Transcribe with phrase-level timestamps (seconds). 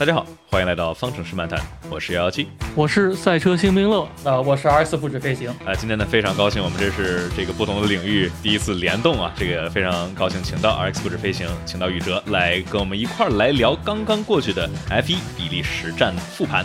[0.00, 5.50] 大家好，欢迎来到方程式漫谈，我是幺幺七，我是赛车星冰乐，啊，我是 RX 不止飞行。
[5.62, 16.64] 啊，今天呢非常高兴，我们这是这个不同的领域第一次联动啊，这个非常高兴，请到 RX 不止飞行，请到宇哲来跟我们一块儿来聊刚刚过去的 F 一比利时站复盘。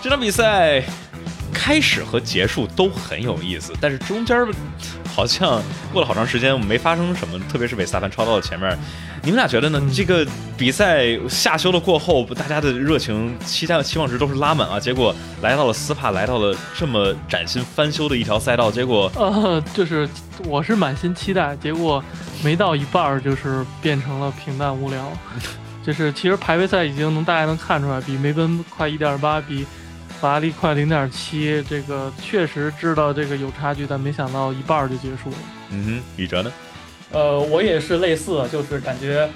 [0.00, 0.84] 这场比赛
[1.52, 4.46] 开始和结束都很有意思，但是中间
[5.14, 8.76] 好像过了好长时间，没发生什么，特别是韦斯塔潘超到了前面。
[9.22, 9.80] 你们俩觉得呢？
[9.94, 10.26] 这个
[10.56, 14.80] 比赛下休了过后，大家的热情、期待、期望值都是拉满啊。
[14.80, 20.08] 结果来到了斯帕，来到了这么崭新翻修的一条赛道，结果呃，就是
[20.46, 22.02] 我是满心期待，结果
[22.42, 25.12] 没到一半儿，就是变成了平淡无聊。
[25.84, 29.66] 就是其实排位赛已经能大家能看出来，比梅奔快一点八，比
[30.22, 35.36] 法拉利快零点七，这个确实知道这个有差距，但没想到一半儿就结束了。
[35.70, 36.52] 嗯哼，宇哲呢？
[37.10, 39.28] 呃，我也是类似，就是感觉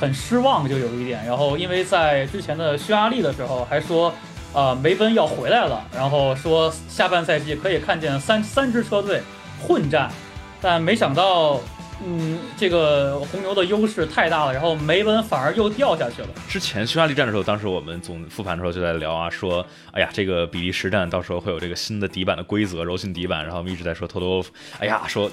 [0.00, 1.22] 很失望，就有一点。
[1.26, 4.10] 然后因为在之前的匈牙利的时候还说，
[4.54, 9.20] 呃，梅奔要回来了，然后说下半赛季可以看见三三支车队
[9.62, 10.10] 混战，
[10.58, 11.60] 但没想到。
[12.04, 16.28] 嗯，这个红牛的优势太大了，然后梅奔反而又掉下去了。
[16.48, 24.42] 之前匈牙利站的时候，当时我们总复盘的时候就在聊啊，说，哎呀，这个比利时站到时候会有这个新的底板的规则，柔性底板，然后我们一直在说偷偷，
[24.78, 25.30] 哎呀，说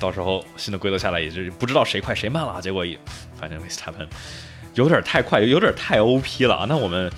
[0.00, 2.98] 到时候新的规则下来，也是不知道谁快谁慢了，结果也
[3.38, 4.06] 反正维斯塔潘。
[4.74, 6.66] 有点太快，有点太 O P 了啊！
[6.68, 7.10] 那我们，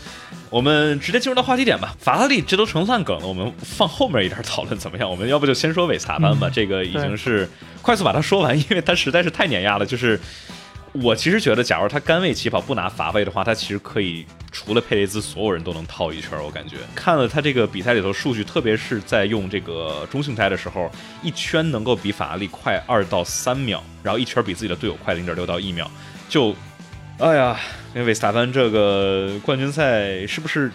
[0.51, 1.95] 我们直接进入到话题点吧。
[2.01, 5.09] 法拉利这都成烂梗了，我们放后面一点讨论怎么样？
[5.09, 6.51] 我们要不就先说韦斯塔潘吧？
[6.53, 7.49] 这个已经是
[7.81, 9.87] 快速把它说完，因为它实在是太碾压了。
[9.87, 10.21] 就是
[10.93, 16.31] 我其实觉得，假如他甘位起跑不拿罚位的话，他其实可以除了佩雷兹，所有人都能套一圈。
[16.43, 20.91] 我感觉看了他这个比赛里头数据，特别是在用这个中性胎的时候，
[21.23, 25.89] 一圈能够比法拉利快二到三秒，然后一圈比自己的队友快零点六到一秒，
[26.29, 26.53] 就。
[27.21, 27.55] 哎呀，
[27.95, 30.73] 因为维斯塔潘这个冠军赛是不是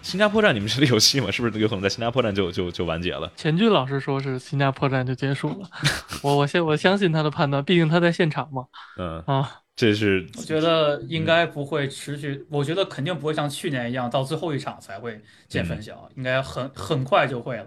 [0.00, 0.54] 新加坡站？
[0.54, 1.30] 你们觉得有戏吗？
[1.30, 3.30] 是不是有可能在新加坡站就就就完结了？
[3.36, 5.68] 钱俊老师说是新加坡站就结束了，
[6.24, 8.64] 我我相我相信他的判断，毕竟他在现场嘛。
[8.98, 17.66] 嗯啊，这是我觉得应该不会持续，我觉得肯定不会像去年一样到最后一场才会见分晓，应该很很快就会了。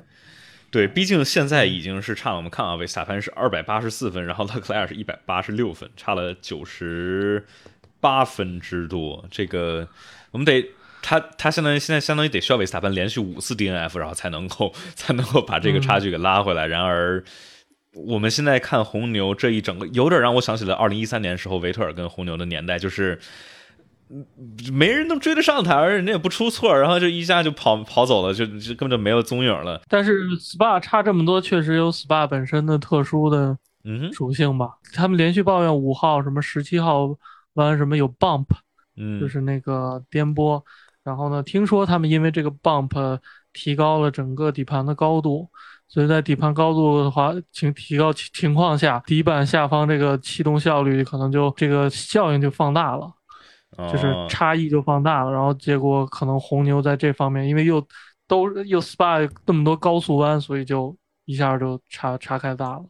[0.72, 2.36] 对，毕竟现在已经是差了。
[2.36, 7.46] 我们看啊，维斯塔潘是二百八十四分，然后勒克莱尔是一百八十六分，差了九十。
[8.06, 9.88] 八分之多，这个
[10.30, 10.64] 我们得
[11.02, 16.68] 他他相当于现在相当于得需要维斯塔潘连续五次 DNF，然后才能够 才能够把这个差距给拉回来。
[16.68, 17.24] 然而
[17.94, 23.20] 我们现在看红牛这一整个，有点让我想起了二零一三年时候维特尔跟红牛的年代，就是
[24.72, 29.82] 没人能追得上他，而人家也不出错，然后就一下就跑跑走了，就就根本就没有踪影了。
[29.90, 34.70] 但是 SPA 差这么多，确实有 SPA 本身的特殊的嗯属性吧？
[34.94, 37.10] 他们连续抱怨五号什么十七号。
[37.56, 38.46] 完什么有 bump，
[38.96, 40.62] 嗯，就是那个颠簸，
[41.04, 43.20] 然后呢，听说他们因为这个 bump
[43.52, 45.50] 提高了整个底盘的高度，
[45.88, 53.12] 所以在底盘高度的话，情提高情况下，底板下方这个气动效率可能就这个效应就放大了，
[53.92, 57.86] 就是差异就放大了，然后结果可能红牛在这方面，因为又
[58.28, 60.96] 都又 SPA 那么多高速弯，所以就
[61.26, 62.84] 一下就差差开大了。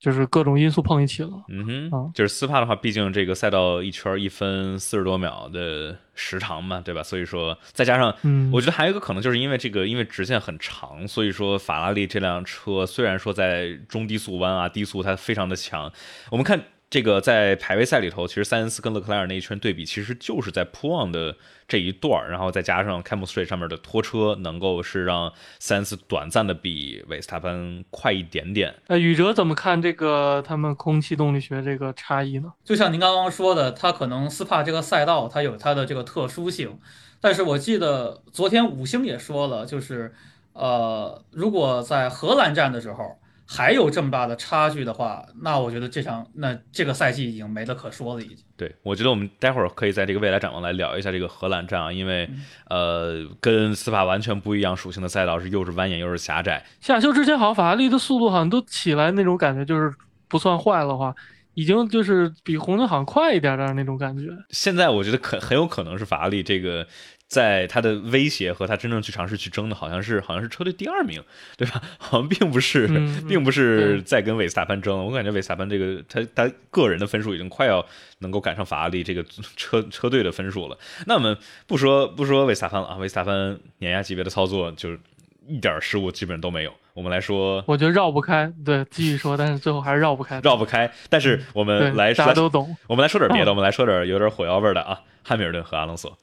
[0.00, 7.02] 就是各种因素碰一起了，嗯哼，就是斯帕的话，毕竟这个赛道一圈一分四十多秒的时长嘛，对吧？
[7.02, 15.92] 所以说再加上，嗯，我觉得还有一个可能，就是因为这个，因为直线很长，所以说法拉利这辆车虽然说在中低速弯啊、低速它非常的强，
[16.30, 16.60] 我们看。
[16.90, 21.36] 这个在排位赛里头，其实塞恩斯跟勒克莱尔那一圈对比，其实就是在坡旺的
[21.68, 28.74] 这一段然后再加上开幕 street 上面的拖车，能够是让塞恩斯短暂的比维斯塔潘快一点点。
[28.88, 32.52] 呃，宇哲怎么看这个他们空气动力学这个差异呢？
[32.64, 36.76] 就像您刚刚说的，它可能斯帕这个赛道它有它的这个特殊性，
[37.20, 40.12] 但是我记得昨天五星也说了，就是
[40.54, 43.16] 呃，如果在荷兰站的时候。
[43.52, 48.36] 还有这么大的差距的话，那我觉得这场那这个赛季已经没得可说了，已经。
[48.56, 52.30] 对，我觉得我们待会儿可以在这个未来展望来聊一下这个荷兰站啊，因为
[52.68, 56.64] 呃，跟斯法完全不一样属性的赛道是又是蜿蜒又是狭窄。
[56.80, 59.92] 下休之前好像法拉利的速度好像都起来那种感觉，就是
[60.28, 61.12] 不算坏的话，
[61.54, 64.28] 已经就是比红牛好像快一点点那种感觉。
[64.50, 66.86] 现在我觉得可很有可能是法拉利这个。
[67.30, 71.22] 在他的威胁和他真正去尝试去争的，好像是好像是车队第二名，
[71.56, 71.80] 对吧？
[71.96, 72.88] 好像并不是，
[73.28, 75.06] 并不是在跟韦斯塔潘争。
[75.06, 77.86] 我感觉韦斯塔潘这个他他个人的分数已经快要
[78.18, 79.24] 能够赶上法拉利这个
[79.56, 80.76] 车车队的分数了。
[81.06, 81.38] 那我们
[81.68, 84.98] 不说不说韦斯塔潘了啊，韦斯塔潘碾压级别的操作就是
[85.46, 86.72] 一点失误基本上都没有。
[86.94, 90.92] 我们来说，我觉得绕不开，对，继续说，但是最后还是绕不开，绕不开。
[91.08, 96.18] 但是我们来大家都懂，我们来说点别的，我们来说点有点火药味的啊，汉密尔顿和阿隆索。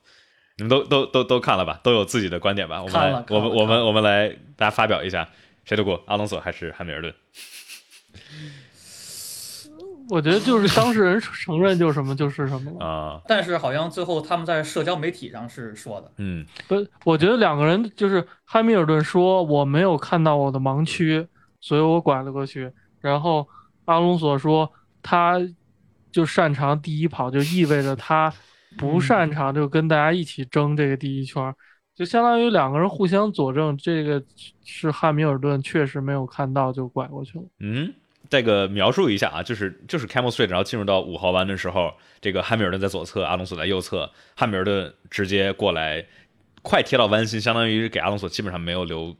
[0.58, 1.80] 你们都都都都看了吧？
[1.84, 2.82] 都有自己的观点吧？
[2.82, 5.30] 我们来，我们我们我们来，大家发表一下，
[5.66, 6.02] 谁的锅？
[6.08, 7.14] 阿隆索还是汉密尔顿？
[10.10, 12.86] 我觉得就是当事人承认就是什么就是什么了。
[12.86, 21.28] 啊，但是好像最后他们在社交媒体上是说的，嗯不，我觉得两个人就是汉密尔顿说我没有看到我的盲区，
[21.60, 22.72] 所以我拐了过去。
[23.02, 23.48] 然后
[23.84, 24.72] 阿隆索说
[25.04, 25.40] 他
[26.10, 28.34] 就擅长第一跑，就意味着他
[28.78, 31.54] 不擅长就跟大家一起争这个第一圈，
[31.96, 34.24] 就相当于两个人互相佐证，这个
[34.64, 37.46] 是汉密尔顿确实没有看到就拐过去了。
[37.60, 37.94] 嗯。
[38.30, 46.06] 这个描述一下啊，就是就是 Camel Street，然后进入到五号弯的时候，这个汉密尔顿在左侧，阿隆索在右侧，汉密尔顿直接过来，
[46.62, 49.16] 快贴到弯心，相当于给阿隆索基本上没有留，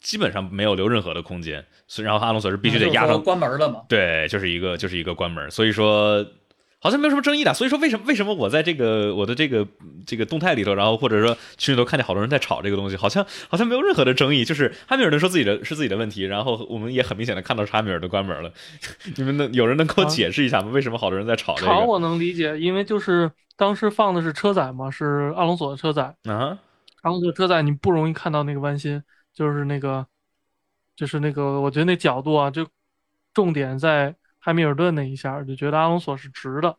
[0.00, 3.82] 基本上没有留任何的空间，所以然后阿隆索是必须得压上关门了嘛。
[3.88, 6.26] 对，就是一个就是一个关门，所以说
[6.82, 7.54] 好像没有什么争议的。
[7.54, 9.66] 所以说为什么为什么我在这个我的这个
[10.04, 18.52] 这个动态里头，然后或者说群里头看见好多人在吵这个东西，好像好像没有任何的争议，就是汉密尔顿说自己的是自己的问题，然后我们也很明显的看到是汉密尔顿关门了。
[19.16, 20.70] 你们能有人能给我啊解释一下吗？
[20.72, 21.68] 为什么好多人在吵这个？
[21.68, 26.14] 吵我能理解，因为就是当时放的是车载嘛，是阿隆索的车载。
[26.24, 26.58] 啊，
[27.02, 29.00] 阿隆索车载你不容易看到那个弯心，
[29.32, 30.04] 就是那个，
[30.96, 32.66] 就是那个，我觉得那角度啊，就
[33.32, 36.76] 重点在汉密尔顿那一下，就觉得阿隆索是直的，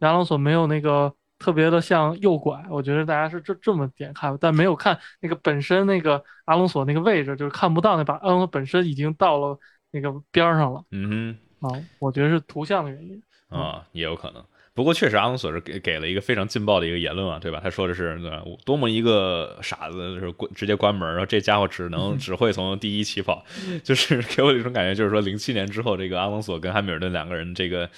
[0.00, 9.58] 阿隆索没有那个特别的像右拐，我觉得大家是这这么点看，但没有看那个本身那个阿隆索那个位置，就是看不到那把阿隆索本身已经到了
[9.90, 11.68] 那个边上了嗯啊，
[11.98, 13.22] 我觉得是图像的原因。
[13.50, 14.42] 哼，啊，也有可能。
[14.74, 17.60] 不过确实，阿隆索是给给了一个非常劲爆的一个言论啊，对吧？
[17.62, 18.20] 他说的是，
[18.64, 23.44] 多么一个傻子，就是关直接关门，然后这家伙只能 只会从第一起跑，
[23.84, 27.88] 就是 给我一种感觉，就是说零七年之后，这个阿隆索跟汉密尔顿两个人这个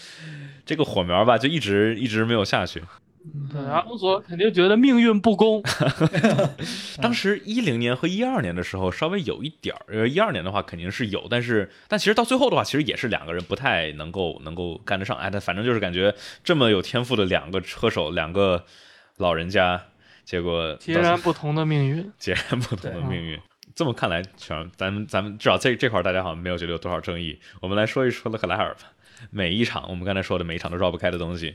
[0.66, 2.82] 这个火苗吧，就一直一直没有下去。
[3.52, 5.62] 对，阿隆索肯定觉得命运不公，
[7.02, 15.16] 当时一零年和一二年的时候稍微有一点儿，呃，一二年的话肯定是有，但是但其实到最后的话，其实也是两个人不太能够能够干得上。
[15.16, 16.14] 哎，但反正就是感觉
[16.44, 18.64] 这么有天赋的两个车手，两个
[19.16, 19.80] 老人家，
[20.24, 22.10] 结果截然不同的命运。
[22.18, 23.38] 截然不同的命运。
[23.74, 27.38] 这么看来，全咱们咱们至少这这块儿大家好像没有觉得有多少争议。
[27.60, 28.92] 我们来说一说勒克莱尔吧。
[29.30, 31.54] 每一场我们刚才说的每一场都绕不开的东西，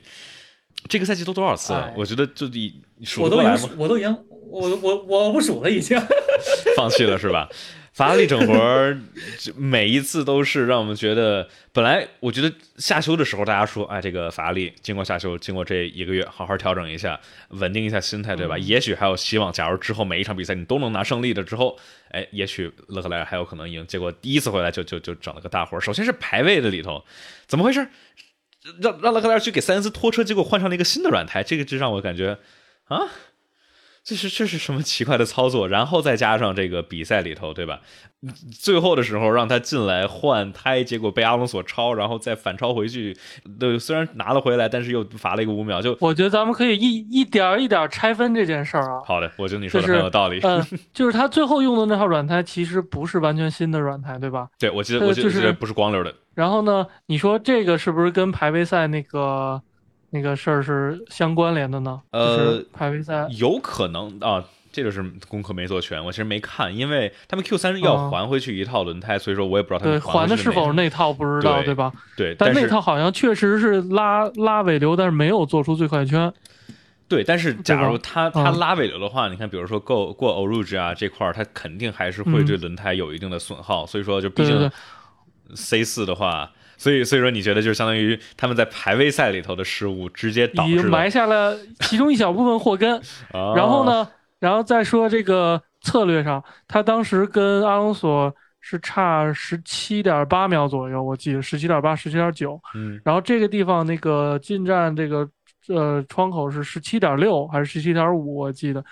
[0.87, 1.81] 这个赛季都多少次了？
[1.81, 3.69] 哎我觉得就你数我得过来吗？
[3.77, 4.17] 我都已经，
[4.49, 5.99] 我我我不数了已经。
[6.75, 7.49] 放弃了是吧？
[7.93, 8.97] 法拉利整活儿，
[9.37, 17.19] 就每一次都是让我们觉得，本来我觉得下休的时候大家说，哎，这个法拉利经过下休，经过这一个月，好好调整一下，
[17.49, 18.57] 稳定一下心态，对吧？
[18.57, 19.51] 也许还有希望。
[19.51, 21.77] 假如之后每一场比赛你都能拿胜利的之后，
[22.11, 23.85] 哎，也许勒克莱尔还有可能赢。
[23.85, 25.81] 结果第一次回来就就就整了个大活儿。
[25.81, 27.03] 首先是排位的里头，
[27.45, 27.85] 怎么回事？
[28.81, 32.37] 让让勒克莱尔去给塞恩斯拖车，结果换上了一个新的软胎，这个就让我感觉
[32.85, 33.07] 啊。
[34.03, 35.67] 这是这是什么奇怪的操作？
[35.67, 37.81] 然后再加上这个比赛里头，对吧？
[38.51, 43.15] 最后的时候让他进来换胎，结果被阿隆索超，然后再反超回去。
[43.59, 45.79] 对，虽然拿了回来，但是又罚了一个五秒。
[45.79, 49.03] 就我觉得咱们可以一一点儿一点儿拆分这件事儿啊。
[49.05, 50.39] 好的，我觉得你说的很有道理。
[50.41, 54.49] 嗯， 就是他最后用的那套软胎其实不是完全新的软胎，对吧？
[54.57, 56.11] 对，我记得呃我记得就是记得不是光溜的。
[56.33, 59.61] 然后呢，你说这个是不是跟排位赛那个
[60.11, 62.01] 那个事儿是相关联的呢？
[62.11, 71.91] 呃就是排位赛有可能啊，这就是功课没做全，我其实没看，因为他们 Q 三要哦还回去一套轮胎，所以说我也不知道他对们还的是否是那套不知道，对对吧？
[72.15, 76.31] 对，但那套好像确实是拉拉尾流，但是没有做出最快圈。
[77.09, 84.71] 对，但是假如他他拉尾流的话，你看，比如说过过 o r u g 啊这块儿，它肯定还是会嗯对轮胎有一定的损耗，所以说就毕竟
[85.55, 92.97] C 四的话，所以所以说你觉得就是相当于他们在排位赛里头的失误，直接导已经埋下了其中一小部分祸根。
[93.31, 93.85] 啊 然后？
[93.85, 94.07] 呢，
[94.39, 102.59] 然后再说这个策略上，他当时跟阿隆索是差十七点八秒左右，我记得十七点八、十七点九。
[102.75, 105.27] 嗯，然后这个地方那个进站这个
[105.67, 108.83] 呃窗口是十七点六还是十七点五，我记得。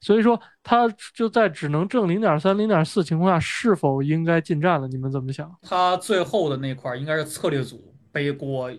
[0.00, 4.88] 所以说他就在只能挣零点三、零点四情况下，是否应该进站了？
[4.88, 5.54] 你们怎么想？
[5.62, 8.72] 他最后的那块儿应该是策略组背锅，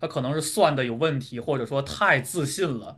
[0.00, 2.96] 他可能是算的有问题，或者说太自信了，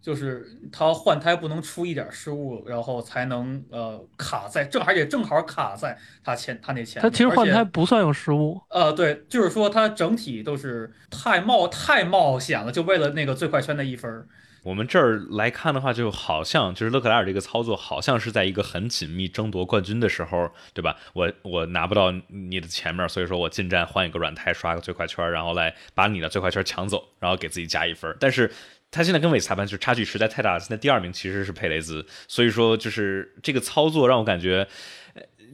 [0.00, 7.02] 就是他换胎不能出一点失误，然后才能呃卡在正，而且正好卡在他前他那前。
[7.02, 14.28] 他其实换胎不算有失误，呃，对，就是说他整体都是太冒太冒险了，就为了那个最快圈的一分儿。
[14.62, 20.96] 我们这儿来看的话，就好像就是勒克莱尔这个操作，好像是在一个很紧密争夺冠军的时候，对吧？
[21.14, 28.14] 我我拿不到你的前面，所以说我进站换一个软胎，刷个最快圈，然后来把你的最快圈抢走，然后给自己加一分。
[28.20, 28.52] 但是
[28.90, 30.60] 他现在跟韦斯塔潘就差距实在太大了。
[30.60, 34.66] 现在第二名其实是佩雷兹，所以说就是这个操作让我感觉，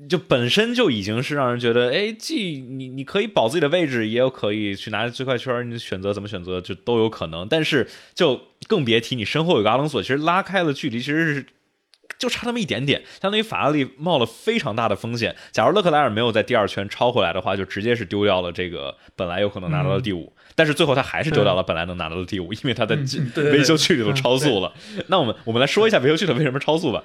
[0.08, 7.48] 就本身就已经是让人觉得，哎，既你你可以保自己的位置，也有可以去拿最快圈，你选择怎么选择就都有可能。
[7.48, 11.46] 但是就更别提你身后有个阿隆索，其实拉开了距离，其实是。
[12.18, 15.34] 就差那么一点点，相当于法拉利冒了非常大的风险。
[15.52, 20.32] 假如勒克莱尔没有在第二圈超回来的话，就直接是丢掉了这个本来有可能拿到的第五。
[20.54, 22.96] 但是最后他还是丢掉了本来能拿到的第五，因为他在
[23.36, 24.72] 维修区里头超速了。
[25.08, 27.02] 那我们我们来说一下维修区的为什么超速吧。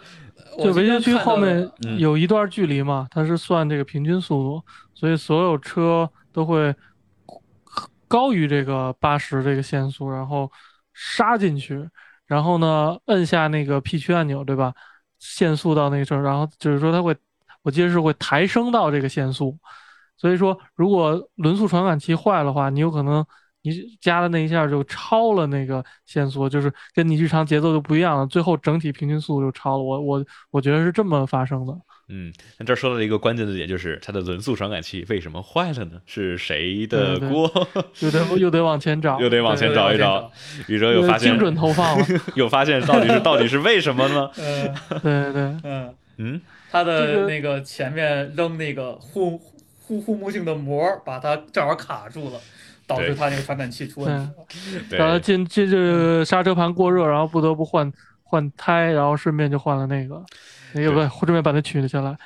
[0.58, 6.74] 就维修区后面有一段距离嘛，它是算这个平均速度，所以所有车都会
[8.08, 10.50] 高于这个八十这个限速，然后
[10.94, 11.86] 杀进去，
[12.28, 14.74] 然后呢摁下那个 P 区按钮，对吧？
[15.22, 17.16] 限速到那个时候，然后就是说它会，
[17.62, 19.58] 我记得是会抬升到这个限速，
[20.18, 23.24] 所以说如果轮速传感器坏的话，你有可能
[23.64, 29.84] 你加的那一下就超了那个限速，就是跟你日常节奏就不一样了，最后整体平均速度就超了。
[29.84, 31.74] 我我我觉得是这么发生的。
[32.14, 36.02] 嗯，那这说到了一个关键的点，就是它的轮速传感器为什么坏了呢？
[36.06, 37.50] 是谁的锅？
[38.00, 40.30] 又得又得往前找，又得往前找 一找。
[40.68, 44.30] 宇哲又发现精准投放了，又发现到底是到底是为什么呢？
[44.40, 49.40] 嗯，对对，嗯嗯，它的那个前面扔那个护
[49.80, 52.40] 护护目镜的膜，把它正好卡住了，
[52.88, 54.96] 导致他那个传感器出问题。
[54.96, 57.92] 然后进这这刹车盘过热，然后不得不换
[58.24, 60.24] 换胎，然后顺便就换了那个。
[60.74, 62.18] 那个不，顺便把它取了下来。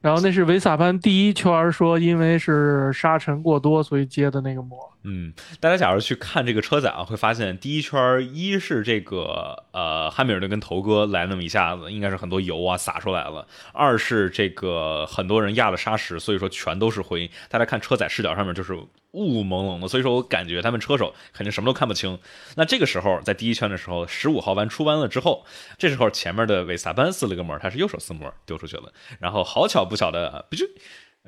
[0.00, 4.78] 然后那是维萨潘第一圈说，因为是沙尘过多，所以接的那个膜。
[5.02, 17.30] 嗯，大家假如去看这个车载啊，会发现第一圈一是这个呃汉密尔顿跟头哥来那么一下子，应该是很多油啊洒出来了；二是这个很多人压了沙石，所以说全都是灰。
[17.48, 18.76] 大家看车载视角上面就是。
[19.16, 22.18] 雾蒙蒙的，所以说我感觉他们车手肯定什么都看不清。
[22.56, 25.44] 那这个时候在第一圈的时候，十五号弯出弯了之后，
[25.78, 30.66] 这时候前面的韦萨班撕了个膜，他是右手撕膜丢出去了，然后好巧不巧的，不就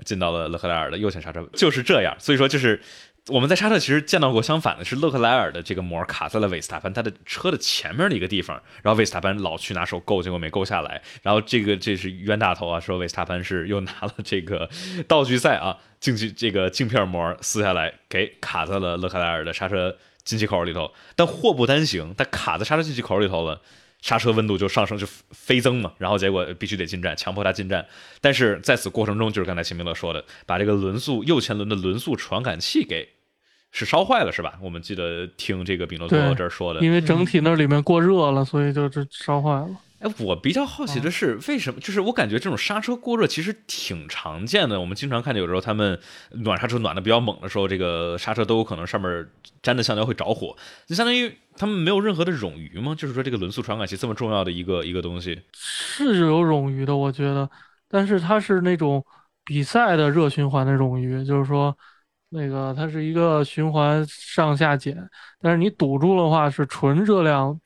[0.04, 2.14] 进到了勒克莱尔的右前刹车，就是这样。
[2.20, 2.80] 所以说就是。
[3.28, 14.68] 我们在沙特其实见到过相反的，是勒克莱尔的这个膜卡在了韦斯塔潘他的车的前面的一个地方，然后韦斯塔潘老去拿手够，结果没够下来，然后这个这是冤大头啊，说韦斯塔潘是又拿了这个
[15.06, 23.60] 道具赛啊，进去这个镜片膜撕下来给卡在了勒克莱尔的刹车进气口里头，但祸不单行，他卡在刹车进气口里头了。
[24.00, 27.84] 刹车温度就上升，就飞增嘛，然后结果必须得进站，强迫他进站。
[28.20, 33.08] 但是在此过程中，就是刚才秦明乐说的，把这个轮速右前轮的轮速传感器给
[33.70, 34.58] 是烧坏了，是吧？
[34.62, 39.68] 我们记得听这个比诺托这儿说的，因为整体那里面过热了，所以就这烧坏了。
[40.00, 41.80] 哎，我比较好奇的是，为什么？
[41.80, 44.80] 就是我感觉这种刹车过热其实挺常见的。
[44.80, 45.98] 我们经常看见有时候他们
[46.30, 49.26] 暖刹车暖的比较猛的时候，这个刹车都有可能上面
[49.62, 50.56] 粘的橡胶会着火。
[50.86, 52.94] 就相当于他们没有任何的冗余吗？
[52.96, 57.50] 就是说这个轮速传感器这么重要的一个一个东西，是有冗余的，我觉得。
[57.88, 59.04] 但是它是那种
[59.44, 61.76] 比赛的热循环的冗余，就是说
[62.30, 64.96] 那个它是一个循环上下减，
[65.40, 67.58] 但是你堵住的话是纯热量，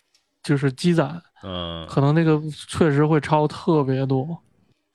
[0.43, 1.21] 就是积攒。
[1.43, 4.41] 嗯，可能那个确实会超特别多，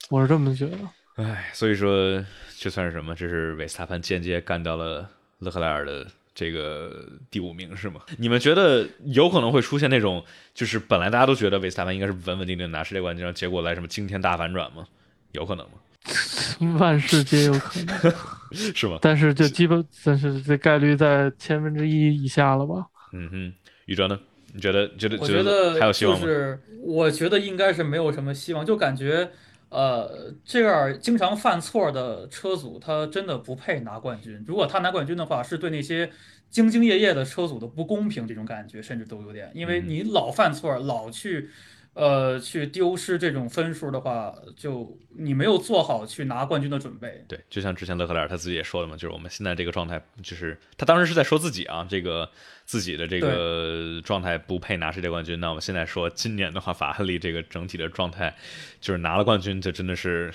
[0.10, 0.78] 我是这么觉得。
[1.16, 2.24] 哎，所以说
[2.58, 3.14] 这算是什么？
[3.14, 5.10] 这是维斯塔潘间接干掉了
[5.40, 8.00] 勒克莱尔的这个第五名是吗？
[8.18, 14.88] 你们觉得有可能会出现那种，就是本来大家都觉得维斯塔潘应该是稳稳定定拿世界冠军，结果来什么惊天大反转吗？
[15.34, 15.74] 有可能吗？
[16.80, 18.14] 万事皆有可能，
[18.74, 18.98] 是吗？
[19.02, 22.86] 但是就基本，但是这概率在千分之一以下了吧？
[23.14, 23.54] 嗯哼，
[23.86, 24.20] 宇哲呢？
[24.54, 24.88] 你觉得？
[24.98, 25.18] 觉得？
[25.20, 26.26] 我觉得还有希望吗？
[26.26, 29.30] 就是我觉得应该是没有什么希望，就感觉，
[29.70, 34.44] 呃，这样经常犯错的车主，他真的不配拿冠军。
[34.48, 36.08] 如果他拿冠军的话，是对那些
[36.52, 41.50] 兢兢业业的车主的不公平，这种感觉甚至都有点，因为你老犯错，老去。
[41.98, 47.26] 呃，去丢失这种分数的话，就你没有做好去拿冠军的准备。
[47.28, 52.30] 对，就像之前勒克莱尔他自己也说了嘛，就是我们现在这个状态，就是他当时是在说自己啊，这个
[52.68, 55.40] 自己的这个状态不配拿世界冠军。
[55.40, 58.36] 那我们现在说今年的话，法拉利这个整体的状态，
[58.80, 60.32] 就是拿了冠军，就真的是。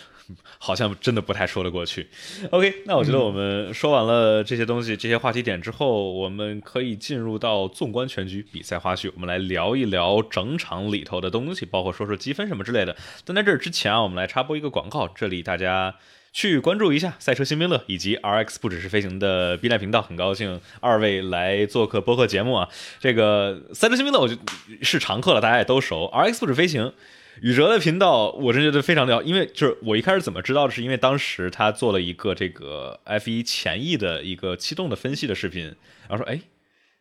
[0.56, 2.08] 好像真的不太说得过去。
[2.50, 12.96] OK，那我觉得我们说完了这些东西、这些话题点之后，我们可以进入到纵观全局比赛花絮，我们来聊一聊整场里头的东西，包括说说积分什么之类的。
[13.26, 15.96] 但在这之前啊，我们来插播一个广告，这里大家
[16.32, 20.00] 去关注一下赛车新兵乐以及 RX 不只是飞行的 B 站频道。
[20.00, 24.36] 很高兴二位来做客播客节目啊，这个赛车新兵乐我就
[24.80, 26.10] 是常客了，大家也都熟。
[26.12, 26.92] RX 不止飞行。
[27.40, 35.74] 宇哲的频道，我真觉得非常屌，因为就是我一开始怎么知道的，是因为当时他做了一个这个 F 一前翼的一个气动的分析的视频，
[36.08, 36.38] 然后说，哎，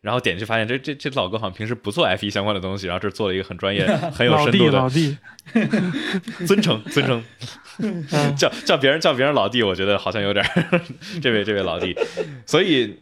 [0.01, 5.17] 然后点进去发现这这这老哥好像平时不做 F 一相关的东西，然后这做了一个很专业、 很有老弟深度的老弟，
[6.48, 7.24] 尊称尊称，
[7.79, 8.36] 嗯。
[8.36, 10.43] 叫叫别人叫别人老弟，我觉得好像有点
[11.22, 11.96] 这位这位老弟，
[12.46, 12.98] 所以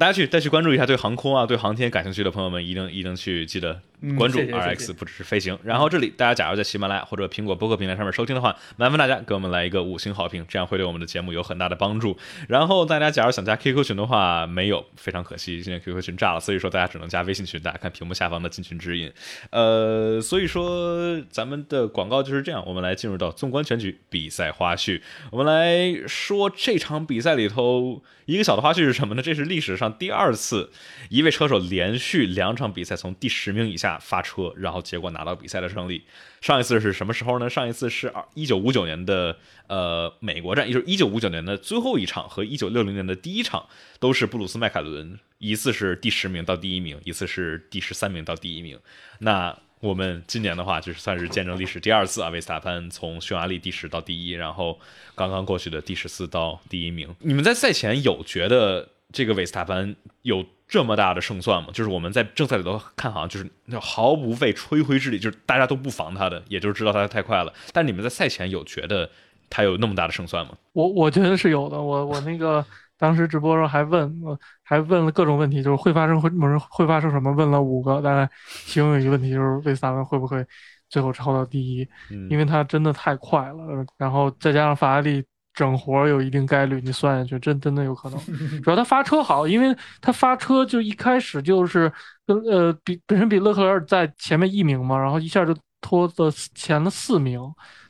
[0.00, 5.58] 大家去再去关注一下对航空啊对航天感兴趣的朋友们，一定一定去记得嗯关注 RX 不只是飞行。
[5.62, 12.16] 然后这里大家假如在喜马拉雅或者苹果播客平台上面收听的话，麻烦大家给我们来一个五星好评，这样会对我们的节目有很大的帮助。
[12.48, 17.60] 然后大家假如想加 QQ 群的话，没有，非常可惜，现在 QQ 群炸了，所以说大家只能加微信群。
[17.60, 19.12] 大家看屏幕下方的进群指引。
[19.50, 25.02] 呃，所以说咱们的广告就是这样，我们来进入到纵观全局比赛花絮。
[25.30, 29.22] 我们来说这场比赛里头一个小的花絮是什么呢？
[29.22, 30.70] 这是历史上第二次
[31.08, 36.04] 一位车手连续两场比赛从第十名以下发车，然后结果拿到比赛的胜利。
[36.40, 37.50] 上一次是什么时候呢？
[37.50, 43.66] 上一次是二一九五九年的呃美国站，也就是一九五九年的最后一场和一九六零年的第一场，
[43.98, 48.78] 都是布鲁斯麦凯伦，一次是第十名到第一名，一次是第十三名到第一名。
[49.18, 54.78] 那我们今年的话，就是算是见证历史第二次啊，维斯塔潘从匈牙利第十到第一，然后
[55.14, 57.14] 刚刚过去的第十四到第一名。
[57.20, 61.70] 你们在赛前有觉得这个维斯塔潘有这么大的胜算吗？
[61.72, 67.52] 就是我们在正赛里头看，好像就是毫不费吹灰之力，就是大家都不防他的，也就是知道他太快了。
[67.72, 69.10] 但你们在赛前有觉得
[69.48, 70.52] 他有那么大的胜算吗？
[70.74, 71.80] 我我觉得是有的。
[71.80, 72.64] 我我那个
[73.00, 74.14] 当时直播时候还问，
[74.62, 77.32] 还问了各种问题，就是会发生会会会发生什么？
[77.32, 78.30] 问了五个，大概
[78.66, 80.44] 其中有一个问题就是维斯塔潘会不会
[80.90, 81.88] 最后超到第一？
[82.10, 88.18] 嗯因为他真的太快了，呃然后再加上法拉利整活儿有一定概率，你算下去真真的有可能。
[88.62, 91.90] 主要他发车好，因为他发车就一开始就是
[92.26, 97.40] 跟呃比本身比勒克莱尔在前面一名嘛，然后一下就拖到前了四名。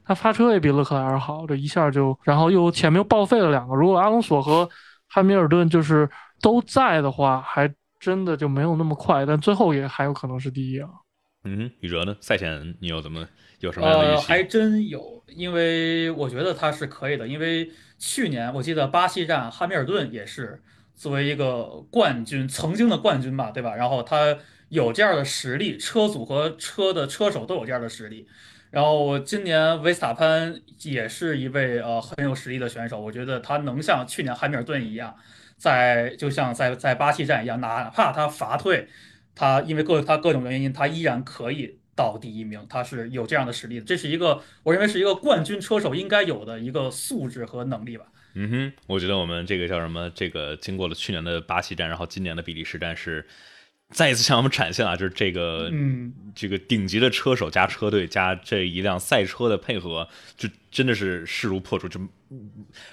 [0.02, 3.76] 他发车也比勒克莱尔好，这一下就，然后又前面又报废了两个。
[3.76, 4.68] 如果阿隆索和
[5.12, 6.08] 汉密尔顿就是
[6.40, 10.88] 都在的话，还真的就没有那么快，但最后也还有可能是第一啊。
[11.42, 12.16] 嗯哼，宇哲呢？
[12.20, 13.26] 赛前你有怎么
[13.58, 17.68] 有什么样的预呃，还真有，因为我觉得他是可以的，因为
[17.98, 20.62] 去年我记得巴西站汉密尔顿也是
[20.94, 23.74] 作为一个冠军，曾经的冠军吧，对吧？
[23.74, 24.36] 然后他
[24.68, 28.28] 有这样的实力，车组和车的车手都有这样的实力。
[28.70, 35.14] 然后今年维斯塔潘也是一位呃很有实力的选手，我觉得他能像去年汉密尔顿一样，
[35.56, 38.88] 在就像在在巴西站一样，哪怕他罚退，
[39.34, 43.84] 他因为各他各种原因，他依然可以到第一名，他是有这样的实力的。
[43.84, 48.06] 这是一个我认为是一个冠军车手应该有的一个素质和能力吧。
[48.34, 50.08] 嗯哼，我觉得我们这个叫什么？
[50.14, 53.26] 这个经过了去年的巴西站，然后今年的比利时站是
[53.90, 61.88] 再一次向我们展现了，就是这个嗯，这个顶级的车手加车队加这一辆赛车的配合，就真的是势如破竹。
[61.88, 62.00] 就，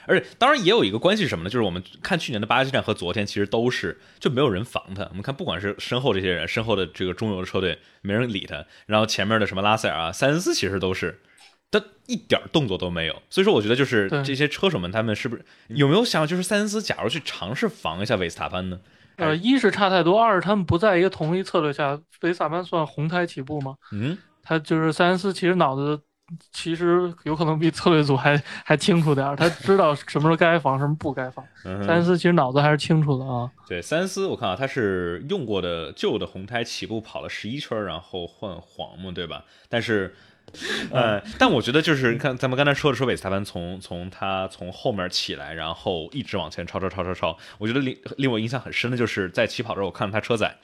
[0.06, 1.50] 而且当然也有一个关系是什么呢？
[1.50, 5.04] 就是我们看去年的巴西站和昨天其实都是就没有人防他。
[5.10, 11.22] 我们看不管是身后这些人，身后的这个中游的车队没人理他，然后前面的什么拉塞尔啊、塞恩斯其实都是。
[11.70, 18.80] 他一点动作都没有，所以说我觉得就是这些车手们，他们是不是有没有想，就是塞恩斯假如去尝试防一下维斯塔潘呢？
[19.18, 22.00] 呃，一是差太多，二是他们不在一个同一策略下。
[22.22, 23.76] 维萨班算红胎起步吗？
[23.92, 26.00] 嗯，他就是塞恩斯，其实脑子
[26.52, 31.46] 其实有可能比策略组还 还清楚点儿，他知道什么时候该防，什么不该防。
[31.64, 33.50] 塞恩斯其实脑子还是清楚的啊。
[33.68, 39.46] 对，塞恩斯我看啊，他是用过的旧的红胎起步跑了十一圈，然后换黄嘛，对吧？
[39.70, 40.16] 但是，
[40.92, 50.58] 呃，但我觉得就是看咱们刚才说的说韦斯塔潘从从他从后面起来，然后一直往前超超超超超，我觉得令令我印象很深的就是在起跑的时候，我看到他车载。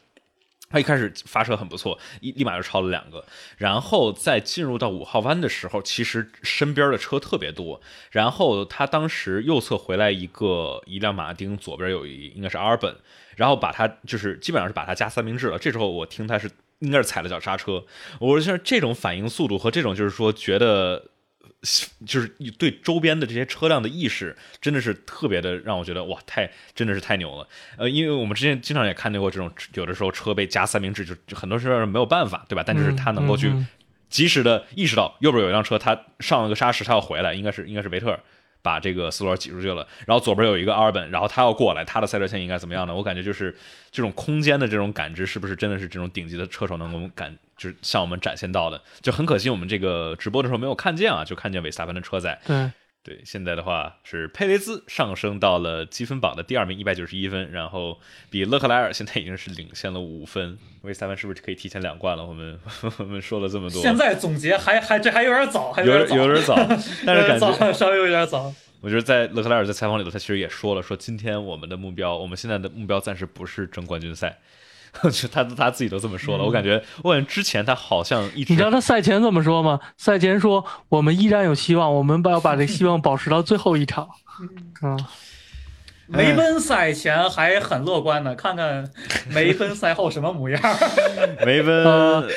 [0.69, 3.23] 他一开始发车很不错，一立马就超了两个，
[3.57, 12.95] 然后在进入到五号弯的时候，其实身边的车特别多，然后他当时右侧回来一个一辆马丁，左边有一应该是阿尔本，
[13.35, 15.59] 然后把他就是基本上是把他加三明治了。
[15.59, 16.49] 这时候我听他是
[16.83, 17.83] 应该是踩了脚刹车，
[18.19, 21.05] 我说像这种反应速度和这种就是说觉得。
[22.05, 27.47] 就是对周边的这些车辆的意识，真的是特别的让我觉得哇，太真的是太牛了。
[27.77, 32.63] 呃，因为我们之前经常也看见过这种，有的时候车被夹三明治，就就很多时候没有办法，对吧？
[32.67, 33.49] 但就是他能够去
[34.09, 38.19] 及时的意识到右边有一辆车，他上了个刹石，他要回来，应该是应该是维特尔
[38.63, 42.95] 把这个斯罗尔挤出去了，然后左边有一个阿尔本，然后他要过来，他的赛车线应该怎么样呢？
[42.95, 43.55] 我感觉就是
[43.91, 48.81] 这种空间的这种感知，是不是真的是这种顶级的车手能够感，就是向我们展现到的？
[49.01, 52.39] 就很可惜我们这个直播的时候没有看见啊，就看见韦斯塔潘的车在。
[52.47, 52.71] 对，
[53.03, 60.57] 对，现在的话是佩雷兹上升到了积分榜的第二名，一百九十一分，然后比勒克莱尔现在已经是领先了五分。
[60.83, 62.25] 维斯塔潘是不是可以提前两冠了？
[62.25, 62.57] 我们
[62.97, 66.55] 我们说了这么多，现在总结还还这还有点早，还有点早， 有点早，
[67.05, 68.53] 但是感觉早稍微有点早。
[68.79, 74.35] 我觉得在勒克莱尔在采访里头，他其实也说了，说今天我们的目标，我们现在的目标暂时不是争冠军赛，就
[75.31, 76.43] 他他自己都这么说了。
[76.43, 79.79] 我感觉，我感觉之前他好像一直你知道他赛前怎么说吗？
[79.97, 84.07] 赛前说我们依然有希望，我们把要把这希望保持到最后一场。
[84.83, 84.99] 嗯，
[86.07, 88.89] 梅奔赛前还很乐观呢，看看
[89.29, 90.61] 梅奔赛后什么模样。
[91.45, 92.29] 梅奔，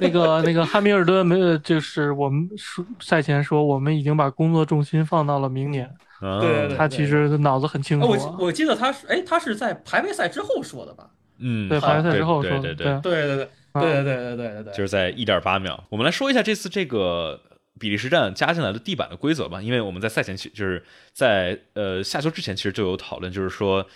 [0.00, 8.36] 那个那个汉密尔顿没有，就是我们说赛前说我们已经把工作重心放到了明年，啊对对对他其实脑子很清楚我。
[8.38, 11.10] 我记得他是哎，他是在排位赛之后说的吧？
[11.38, 15.84] 嗯，对，排位赛之后说的，对对对对对对对啊对对对对对对对，就是在一点八秒。
[15.90, 17.40] 我们来说一下这次这个
[17.78, 23.86] 比利时站加进来的地板的规则吧，因为我们在赛前其就是在呃下球之前其实就有讨论，就是说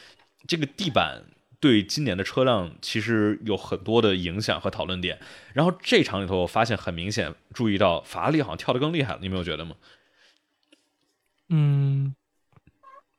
[0.46, 1.22] 这个地板
[1.58, 5.18] 对今年的车辆其实有很多的影响和讨论点。
[5.52, 9.74] 然后这场里头，我发现很明显注意到法拉利好像跳得更厉害了，你没有觉得吗？
[11.48, 12.14] 嗯，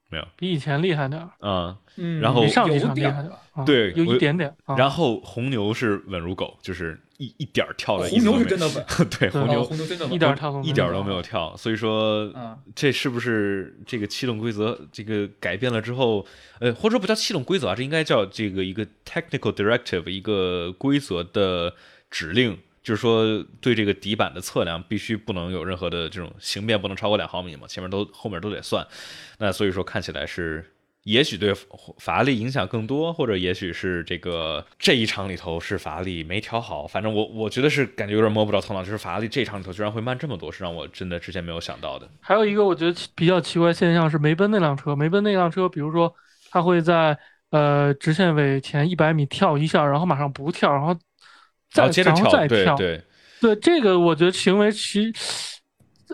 [0.09, 4.55] 没有，比以前厉害点儿，嗯嗯，然后比上几有点儿场厉害点儿，啊对有一点点。
[4.65, 4.75] 啊。
[4.75, 8.85] 然后红牛是稳如狗，就是一一点儿跳的意红牛是真的稳，
[9.19, 10.13] 对红牛哦红牛真的稳。
[10.13, 16.25] 一点跳都没有一点都没有跳，所以说啊，这是不是这个气动规则这个改变了之后，
[16.59, 21.75] 呃，或者说不叫气动规则啊，这应该叫这个一个 technical directive，一个规则的
[22.09, 28.85] 指令，就是说对这个底板的测量必须不能有任何的这种形变不能超过两毫米嘛，前面都后面都得算。
[29.39, 30.69] 那所以说看起来是。
[31.03, 31.53] 也许对
[31.97, 42.07] 法拉利影响更多，或者也许是这个这一场里头是法拉利没调好，反正我我觉得是感觉有点摸不着头脑，就是法拉利这一场里头居然会慢这么多，是让我真的之前没有想到的。
[42.21, 46.15] 还有一个我觉得比较奇怪现象是梅奔那辆车，梅奔那辆车，比如说
[46.49, 47.19] 它会在
[47.49, 50.97] 呃直线尾前一百米跳一下，然后马上不跳，然后
[51.73, 52.75] 再后接着然后再跳。
[52.75, 53.03] 对
[53.41, 55.11] 对，对这个，我觉得行为其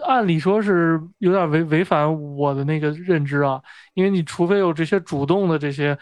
[0.06, 3.62] 按理说是有点违违反我的那个认知啊，
[3.94, 5.98] 因为你除非有这些主动的这些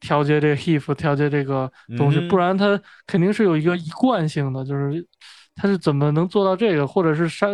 [0.00, 5.04] 调节这个 heave 调节这个东西，嗯不然它肯定是有一个一贯性的，就是
[5.56, 7.48] 它是怎么能做到这个，或者是刹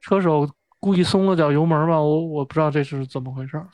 [0.00, 0.48] 车手
[0.80, 2.00] 故意松了脚油门吧？
[2.00, 3.66] 我我不知道这是怎么回事儿。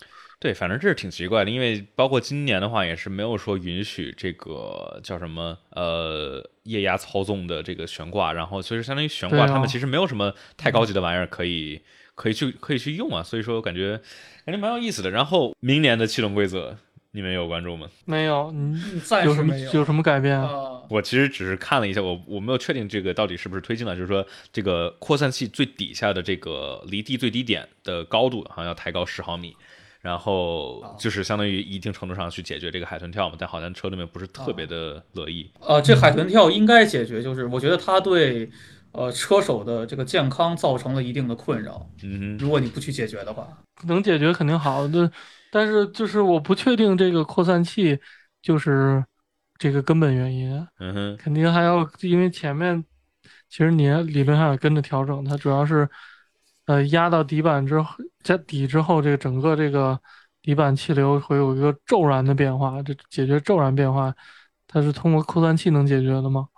[0.45, 11.81] 对，反正这是挺奇怪的，因为包括今年的话，也是没有说允许这个叫什么呃液压操纵的这个悬挂，然后所以说相当于悬挂，他们其实没有什么太高级的玩意儿可以
[12.15, 13.99] 可以去可以去用啊，所以说感觉
[14.45, 15.11] 感觉蛮有意思的。
[15.11, 16.77] 然后明年的气动规则，
[17.13, 17.89] 你们有关注吗？
[18.05, 20.47] 没有，你嗯暂有什么时没有有什么改变啊？
[20.47, 20.83] 啊。
[20.93, 29.57] 我其实只是看了一下，我我没有确定这个到底是不是推进了，就是说这个扩散器最底下的这个离地最低点的高度好像要抬高十毫米，
[30.05, 35.51] 然后就是相当于一定程度上去解决这个海豚跳嘛，但好像车里面不是特别的乐意。
[35.61, 38.51] 呃，这海豚跳应该解决，就是我觉得它对
[38.93, 41.89] 呃车手的这个健康造成了一定的困扰。
[42.03, 43.49] 嗯哼，如果你不去解决的话，
[43.87, 45.11] 能解决肯定好那，
[45.51, 47.99] 但是就是我不确定这个扩散器
[48.43, 49.03] 就是
[49.57, 52.85] 这个根本原因，嗯哼，肯定还要因为前面
[53.49, 55.89] 其实你理论上也跟着调整，它主要是
[56.67, 60.01] 呃压到底板之后加底之后，这个整个这个
[60.43, 64.15] 底板气流会有一个骤然的变化，这解决骤然变化，
[64.67, 66.49] 它是通过扩散器能解决的吗？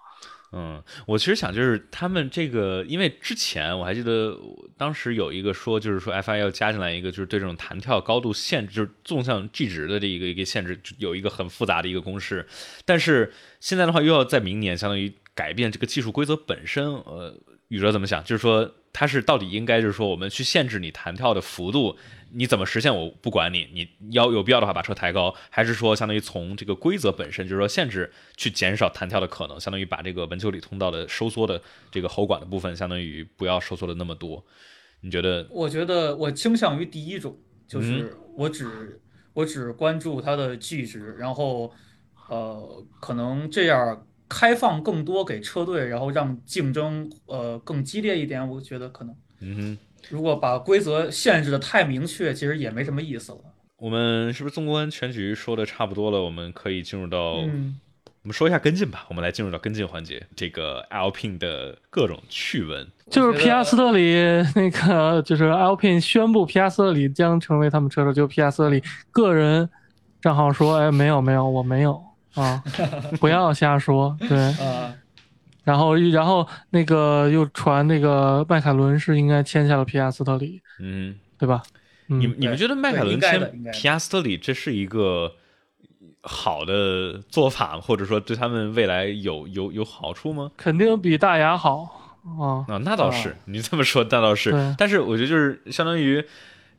[0.52, 4.34] 嗯，我其实想就是他们这个，因为之前我还记得
[4.78, 12.46] 当时有一个说，就是说 FI 要加进来一个，就是对这种弹跳高度限制，就是纵向 G 值的这一个一个限制，有一个很复杂的一个公式。
[12.86, 16.94] 但是现在的话，又要在明年相当于改变这个技术规则本身。
[16.94, 17.38] 呃，
[17.68, 18.22] 宇哲怎么想？
[18.22, 21.96] 就是说他是到底应该就是说我们去限制你弹跳的幅度，
[22.32, 34.44] 你怎么实现我不管你，你要有必要的话把车抬高，还是说相当于从这个规则本身就是说限制去减少弹跳的可能，相当于把这个文丘里通道的收缩的这个喉管的部分，相当于不要收缩的那么多。
[35.00, 35.46] 你觉得？
[35.50, 39.00] 我觉得我倾向于第一种，嗯就是我只、
[39.34, 41.72] 我只关注它的 G 值，然后
[42.28, 48.46] 呃可能这样开放更多给车队，然后让竞争呃更激烈一点。
[48.48, 49.78] 我觉得可能嗯哼，
[50.10, 53.38] 如果把规则限制的太明确，其实也没什么意思了。
[53.78, 56.22] 我们是不是纵观全局说的差不多了？
[56.22, 57.78] 我们可以进入到嗯，
[58.22, 62.86] 我们说一下跟进吧，我们来进入到跟进环节，这个 Alpine 的各种趣闻。
[63.10, 64.14] 就是皮亚斯特里
[64.54, 69.68] 那个，就是 Alpine 宣布皮亚斯特里将成为他们车手，就皮亚斯特里个人
[70.22, 72.02] 账号说，哎，没有没有，我没有
[72.36, 72.62] 啊，
[73.20, 74.38] 不要瞎说，对。
[74.38, 74.94] 啊，
[75.64, 81.62] 然后然后那个又传那个迈凯伦是应该签下了皮亚斯特里，嗯，对吧？
[82.08, 85.32] 嗯，你你们觉得迈凯伦签皮亚斯特里这是一个
[86.22, 90.52] 好的做法，或者说对他们未来有有有好处吗？
[90.56, 92.62] 肯定比大牙好啊。
[92.68, 94.74] 啊，那倒是，你这么说那倒是。
[94.78, 96.24] 但是我觉得就是相当于，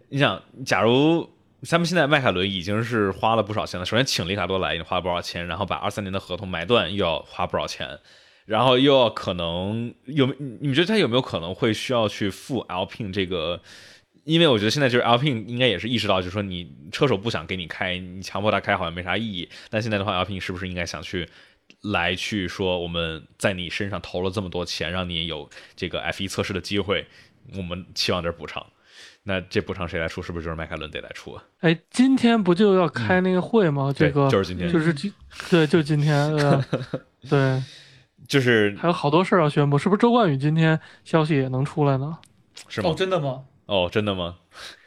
[0.10, 1.30] 你想，假如
[1.64, 3.86] 咱们现在迈凯伦已经是花了不少钱了。
[3.86, 8.00] 首先请里卡多来，已经花了不少钱，然后把二三年的合同买断又要花不少钱，
[8.46, 13.62] 然后又要可能有你们觉得他有没有可能会需要去付 Alpine 这个？
[14.24, 19.50] 因为我觉得现在就是 Alpine 应该也是意识到，就是说你车手不想给你开，你强迫他开好像没啥意义。
[19.70, 21.28] 但现在的话，Alpine 是不是应该想去
[21.82, 27.08] 来去说我们在你身上投了这么多钱，让你有这个 F1 测试的机会，
[27.56, 28.64] 我们期望点补偿。
[29.30, 30.22] 那这补偿谁来出？
[30.22, 31.44] 是不是就是迈凯伦得来出啊？
[31.60, 33.94] 哎，今天不就要开那个会吗？
[33.94, 35.14] 这个就是今天，就是今
[35.50, 36.34] 对，就今天，
[37.30, 37.62] 对，
[38.26, 42.18] 就是还有好多事儿要宣布，是不是周冠宇今天消息也能出来呢？
[42.70, 42.90] 是吗？
[42.90, 43.44] 哦，真的吗？
[43.66, 44.38] 哦，真的吗？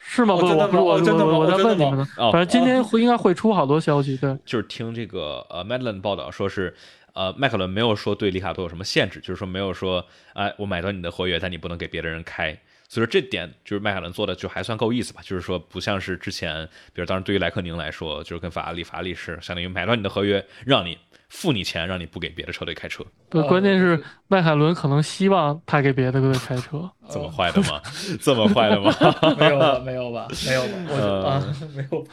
[0.00, 0.34] 是吗？
[0.36, 2.08] 不是，我不是我我我在问你们呢。
[2.16, 4.34] 反正今天会应该会出好多消息，对。
[4.46, 6.74] 就是听这个呃 Madeline 报道说是
[7.12, 12.58] 呃迈凯伦没有说对里卡多有什么限制，就是说没有说哎我买断你的合约，但你不能给别的人开。
[12.92, 20.98] 所以说这点就是迈凯伦做的就还算够意思吧，就是说不像是之前，比如当时对于莱克宁来说，就是跟法拉利，法拉利是相当于买断你的合约，让你
[21.28, 23.04] 付你钱，让你不给别的车队开车。
[23.28, 26.90] 对，关键是迈凯伦可能希望他给别的队开车。
[27.08, 27.80] 这么坏的吗？
[28.20, 28.92] 这么坏的吗？
[29.38, 32.04] 没有吧，没有吧，没有吧，我啊没有。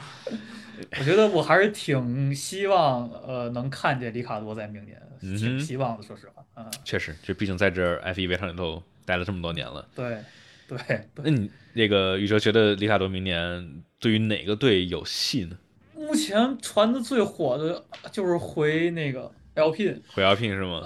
[1.00, 6.44] 我觉得我还是挺希望呃能看见里卡多在明年，挺希望的，说实话。
[6.56, 9.84] 嗯，确实，就毕竟在这 F1 围场里头待了这么多年了。
[9.96, 10.20] 对。
[10.78, 10.78] 对，
[11.16, 15.58] 那你那个宇哲觉得里卡多明年对于哪个队有戏呢？
[15.96, 20.82] 目前传的最火的就是回那个 L P，回 L P 是吗？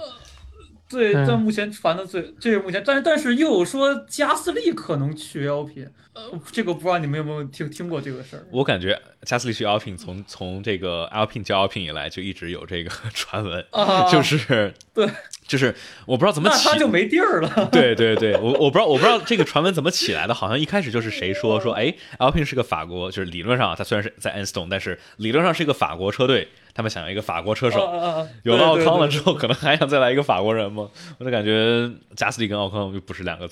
[0.92, 8.46] 对，在目前传的最，这是目前，但是但是又有说加斯利可能去 L P，呃，这个不知道你们有没有听听过这个事儿？
[8.50, 13.64] 我感觉加斯利去 L P 从从这个 L P 叫 L P 以来就一直有这个 传闻，
[14.10, 15.08] 就是对。
[15.44, 15.74] 就是
[16.06, 17.68] 我不知道怎么起，他就没地儿了。
[17.70, 27.78] 对对对，我我不知道我不知道这个传闻怎么起来的，好像一开始就是谁说说，哎，Alpine 是个法国，就是理论上他虽然是在 n 但是理论上是一个法国车队，他们想要一个法国车手，
[28.42, 30.88] 有了奥康了之后，可能还想再来一个法国人吗？
[31.18, 33.48] 我就感觉加斯利跟奥康又不是两个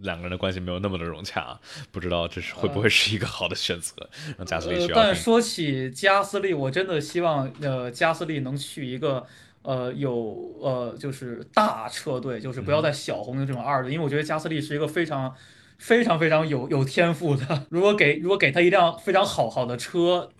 [0.00, 1.58] 两个人的关系没有那么的融洽，
[1.90, 3.94] 不知道这是会不会是一个好的选择，
[4.36, 4.92] 让加斯利去。
[4.94, 9.26] 但说起加斯利，我真的希望呃加斯利能去一个。
[9.62, 15.34] 呃，有呃，就是大车队，就是不要在小红牛这种二的，因为我觉得加斯利是一个非常、
[15.76, 17.66] 非常、非常有有天赋的。
[17.68, 20.30] 如果给如果给他一辆非常好好的车，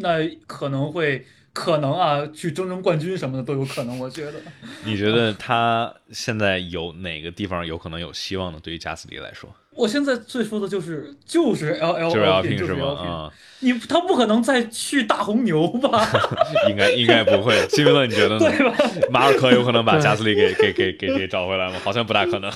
[0.00, 3.98] 那可能会可能啊，去争争冠军什么的都有可能。
[3.98, 4.34] 我觉得，
[4.84, 8.58] 你觉得他现在有哪个地方有可能有希望呢？
[8.62, 9.48] 对于加斯利来说？
[9.72, 12.86] 我现在最说的就是就是 L L 就是 L P 是吗？
[12.98, 16.06] 啊，你他不可能再去大红牛吧？
[16.68, 17.54] 应该应该不会。
[17.68, 18.50] 金明乐，你觉得呢？
[18.50, 18.76] 对吧？
[19.10, 21.76] 马尔科有可能把加斯利给给给给给找回来吗？
[21.84, 22.50] 好像不大可能。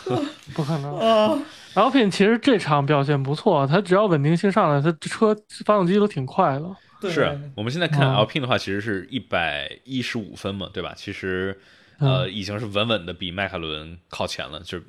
[0.54, 1.38] 不可能 啊
[1.74, 6.64] ！L P 其实这场表现不错，他只要稳定性上来，他车发动机都挺快的。
[7.10, 10.92] 是我们现在看 LPN 的话，其实是一百一十五分嘛，对吧？
[10.96, 11.58] 其实
[11.98, 14.84] 呃已经是稳稳的比迈凯伦靠前了，就是。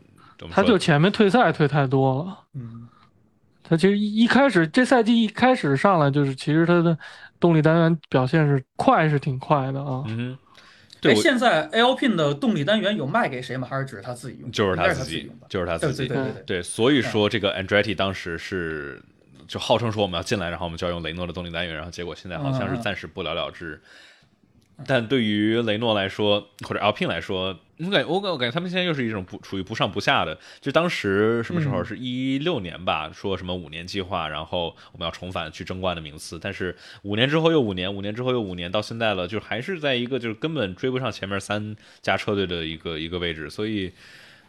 [0.51, 2.89] 他就前面退赛退太多了，嗯，
[3.63, 6.97] 他其实一一开始这赛季一开始上来就是，其实他的
[7.39, 10.37] 动力单元表现是快是挺快的啊，嗯，
[10.99, 13.65] 对，现在 LPN 的动力单元有卖给谁吗？
[13.65, 14.51] 还是只是他自己用？
[14.51, 19.01] 就是他自己用的，就是他自己，对对对对，所以说这个 Andretti 当时是
[19.47, 23.81] 就号称说我们要进来，然后我们就要用雷诺的动力单元，然后结果现在好像是暂时不了了之。
[24.85, 30.37] 但对于雷诺来说，或者 Alpine 来说，我感我感我感觉他们现在又是一种不处于不上不下的。
[30.59, 36.37] 就当时什么时候是一六年吧，说什么五年计划，然后我们要重返去争冠的名次。
[36.37, 43.49] 但是五年之后又五年，五年之后又五年，到现在了，就还是在一个就是根本追不上前面三家车队的一个一个位置。
[43.49, 43.93] 所以，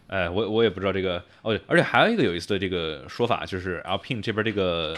[0.09, 4.97] 哎，我我也不知道这个哦，而且还有一个有意思的这个说法，就是 Alpine 这边这个。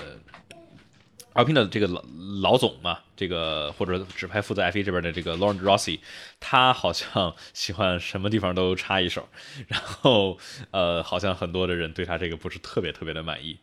[1.35, 2.03] 阿平的这个老
[2.43, 6.01] 老总嘛，这个或者指派负责 F1 这边的这个 Lawrence Rossi，
[6.41, 9.29] 他好像 喜欢什么地方都插一手，
[9.69, 10.37] 然后
[10.73, 13.61] 呃，好像很多的人对他这个不是特别特别的满意。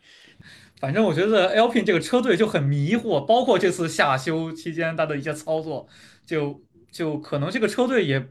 [0.80, 5.86] 反正我觉得 Alpin 这个车队就很迷惑，包括这次夏休期间他的一些操作，
[6.24, 8.26] 就就可能这个车队也。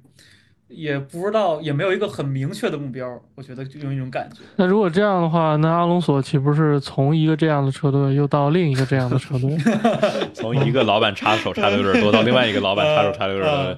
[0.68, 4.42] 也不知道，也没有一个很明确的目标，我觉得就有一种感觉。
[4.58, 9.56] 那如果这样的话，那阿隆索岂不是从一个这样的车队又到另一个这样的车队？
[10.34, 13.78] 从一个老板插手插的有点多，到另外一个老板插手插的有点多。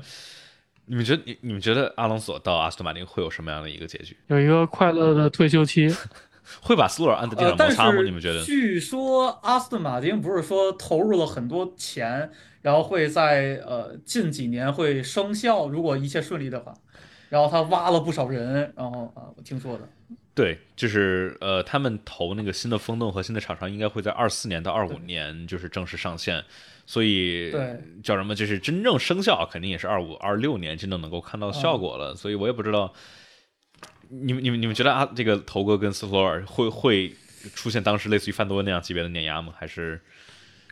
[0.86, 4.15] 你们觉得，你你们觉得阿隆索到阿斯顿马丁会有什么样的一个结局？
[4.28, 5.93] 有一个快乐的退休期，
[6.63, 8.02] 会把斯洛尔安在地上摩擦吗？
[8.02, 8.41] 你们觉得？
[8.45, 12.32] 据说阿斯顿马丁不是说投入了很多钱。
[12.67, 16.73] 然后会在呃近几年会生效，如果一切顺利的话。
[17.30, 19.88] 然后他挖了不少人，然后啊，我听说的。
[20.34, 26.43] 对，就是呃，他们投那个新的风洞和新的厂商应该会在二四年到二五年就是正式上线，
[26.86, 32.93] 所以对叫什么，就是真正生效肯定也是二五二六年真正能够看到效果了，所以我也不知道，
[34.10, 37.15] 你们你们你们觉得啊，这个头哥跟斯托尔会会
[37.56, 39.53] 出现当时类似于范多温那样级别的碾压吗？
[39.58, 40.01] 还是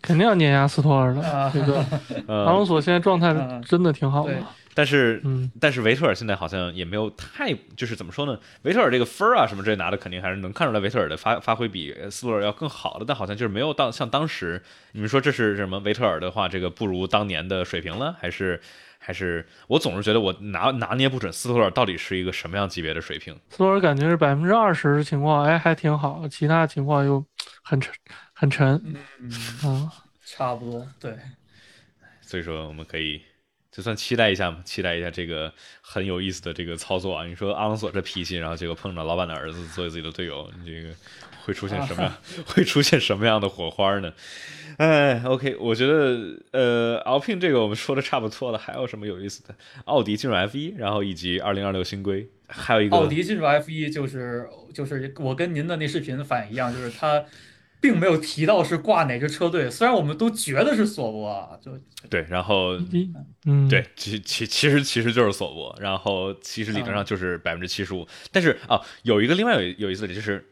[0.06, 1.22] 肯定要碾压斯托尔的。
[1.22, 1.84] 啊这个
[2.28, 4.34] 呃 阿隆索现在状态嗯真的挺好的。
[4.78, 8.38] 但是嗯，但是维特尔现在好像也没有太，就是怎么说呢？
[8.64, 15.80] 维特尔这个分儿啊什么之类拿的，肯定还是能看出来维特尔的发发挥比呃斯托尔要更好的，但好像就是没有到像当时你们说这是什么？
[15.80, 18.60] 维特尔的话，这个不如当年的水平了，还是
[19.00, 23.34] 还是我总是觉得我拿拿捏不准斯托尔到底是一个什么样级别的水平。
[23.52, 27.24] 斯托尔感觉是百分之二十情况，哎，还挺好，其他情况又
[27.64, 27.94] 很沉
[28.36, 28.96] 很沉嗯
[29.64, 29.92] 嗯，啊。
[30.28, 31.16] 差不多，对，
[32.20, 33.22] 所以说我们可以
[33.72, 37.28] 就算期待一下嘛，期待一下这个很有意思的这个操作啊！
[37.28, 40.96] 你说阿隆索这脾气，然后结果碰着老板的儿子作为自己的队友，你这个
[41.44, 42.18] 会出现什么样？
[42.48, 44.12] 会出现什么样的火花呢？
[44.78, 49.54] 哎，OK，我觉得呃，Alpine 这个我们说的差不多了，还有什么有意思的？
[49.86, 57.24] 奥迪进入 F 1然后以及二零二六新规，还有一个奥迪进入 F 1就是就是我跟您的那视频反应一样，就是他
[57.82, 61.72] 并没有提到是挂哪支车队，虽然我们都觉得是索博啊，就
[62.10, 62.78] 对，然后
[63.46, 70.44] 嗯，对，其其其实其实就是索博，然后其实理论上就是百分之七十五，但是啊，有一个另外有有意思的就是，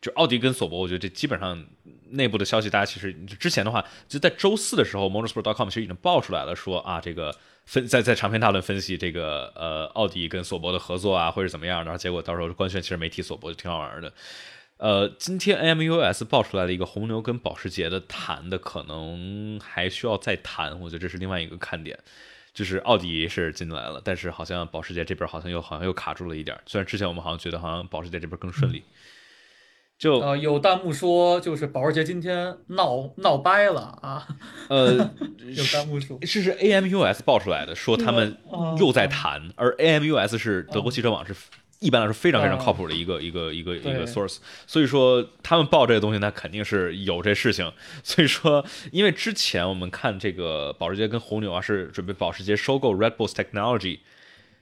[0.00, 1.64] 就奥迪跟索博，我觉得这基本上
[2.10, 7.34] 内部的消息，大家其实之前的话，就在周四的时候，motorsport.com 其实已经爆出来了，说啊，这个
[7.64, 14.12] 分在在长篇大论分析这个呃奥迪跟索博的合作啊，或者怎么样的，然后结果到时候官宣其实没提索博，就挺好玩的。
[14.82, 21.96] 呃，今天 AMUS 爆出来了一个红牛跟保时捷的谈的，可能还需要再谈，我觉得这是另外一个看点。
[22.52, 26.58] 就是奥迪是进来了，但是好像保时捷这边好像又好像又卡住了一点。
[26.66, 28.82] 虽然之前我们好像觉得好像保时捷这边更顺利，
[29.96, 34.26] 就呃有弹幕说就是保时捷今天闹闹掰了啊，
[34.68, 34.94] 呃
[35.56, 36.18] 有弹幕说。
[36.20, 41.32] 这是 AMUS 爆出来的，说他们嗯又在谈，而 AMUS 是德国汽车网是
[41.82, 47.70] 一般来说非常非常靠谱的一个一个一个一个 source，所以说他们报这个东西，那肯定是有这事情。
[48.02, 53.98] 所以说，因为之前我们看这个保时捷跟红牛啊，是准备保时捷收购 Red Bull's Technology。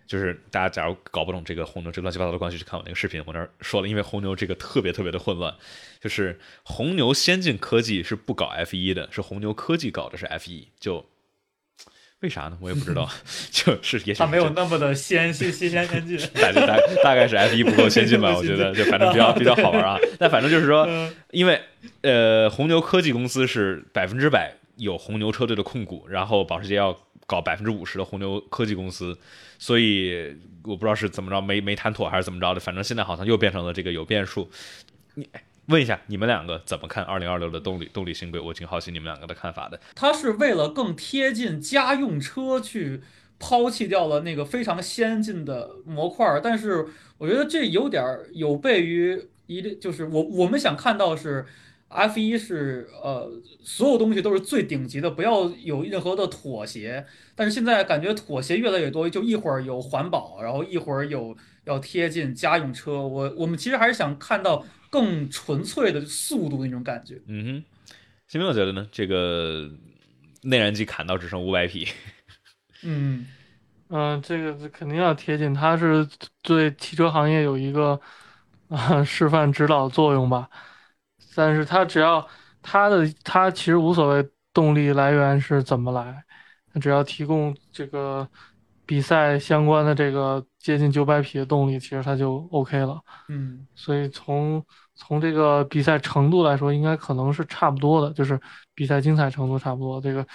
[0.06, 5.54] 就是大家假如搞不懂这个红牛这乱七八糟的关系，去看我那个视频，我那儿说了，因为红牛这个特别特别的混乱，
[6.00, 11.06] 就是红牛先进科技是不搞 F 1的，是红牛科技搞的是 F 1就
[12.20, 12.58] 为啥呢？
[12.60, 13.08] 我也不知道，
[13.50, 19.98] 就是也许他没有那么的先先先先先进， 大大大概是 F 一不够先进吧， 我觉得就反正比较比较好玩啊。
[20.18, 21.60] 但反正就是说，嗯因为
[22.02, 26.94] 呃，红牛科技公司是百分之百有红牛车队的控股，然后保时捷要
[27.26, 29.16] 搞百分之五十的红牛科技公司，
[29.58, 34.50] 所以我不知道是怎么着，没没谈妥还是怎么着的，反正现在好像又变成了这个有变数。
[35.14, 38.40] 你哎问一下你们两个怎么看二零二六的动力动力新规？
[38.40, 39.80] 我挺好奇你们两个的看法的。
[39.94, 43.00] 他是为了更贴近家用车去
[43.38, 46.86] 抛弃掉了那个非常先进的模块，但是
[47.18, 51.46] 我觉得这有点有悖于一，就是我我们想看到是
[51.88, 53.30] F 一是呃
[53.62, 57.06] 所有东西都是最顶级的，不要有任何的妥协。
[57.34, 63.00] 但是现在感觉妥协越来越多，就一会儿有环保，然后一会儿有要贴近家用车。
[63.00, 67.20] 我我们其实还是想看到更纯粹的速度那种感觉。
[67.26, 67.64] 嗯哼，
[68.28, 69.70] 新明我觉得呢，这个
[70.42, 71.88] 内燃机砍到只剩五百匹，
[72.82, 73.26] 嗯，
[73.88, 76.06] 嗯、这个肯定要贴近，它是
[76.42, 78.00] 对汽车行业有一个
[78.68, 80.48] 啊、示范指导作用吧。
[81.34, 82.26] 但是它只要
[82.62, 86.24] 它的它其实无所谓动力来源是怎么来，
[86.72, 88.28] 它只要提供这个
[88.90, 93.00] 比赛相关的这个接近九百匹的动力，其实它就 OK 了。
[93.28, 94.60] 嗯，所以从
[94.96, 98.36] 从这个比赛程度来说，应该可能是差不多的，就是
[98.74, 100.00] 比赛精彩程度差不多。
[100.00, 100.26] 这个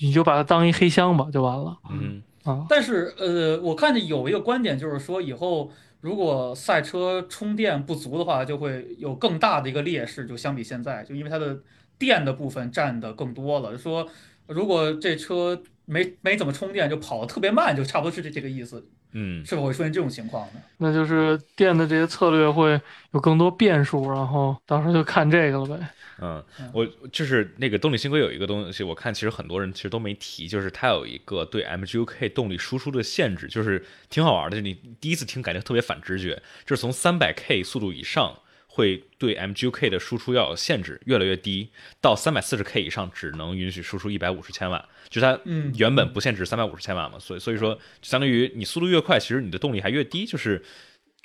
[0.00, 2.64] 你就把它当一黑箱吧，就完了嗯啊。
[2.70, 11.60] 但是呃，我看见有一个观点，就是说以后如果赛车充电不足的话，就会有更大的一个劣势，就相比现在，就因为它的
[11.98, 13.76] 电的部分占的更多了。
[13.76, 14.08] 说
[14.46, 20.60] 如果这车没没怎么充电，就跑得特别慢，就差不多是这这个意思，嗯，是否会出现这种情况呢？
[20.78, 25.88] 那就是电的这些策略会有更多变数，然后到时候就看这个了呗。
[26.22, 34.56] 嗯嗯，我就是那个动力新规有一个东西，我看其实很多人其实都没提，就是它有一个对 MGUK 动力输出的限制，就是挺好玩的。
[34.56, 38.38] 就你第一次听感觉特别反直觉，就是从三百 K 速度以上
[38.72, 41.68] 会对 MGUK 的输出要有限制，越来越低，
[42.00, 45.72] 到三百四十 K 以上只能允许输出一百五十千瓦，就它嗯。
[45.76, 50.62] 原本不限制三百五十千瓦嘛，所以所以说相当于你速度越快，其实你的动力还越低，就是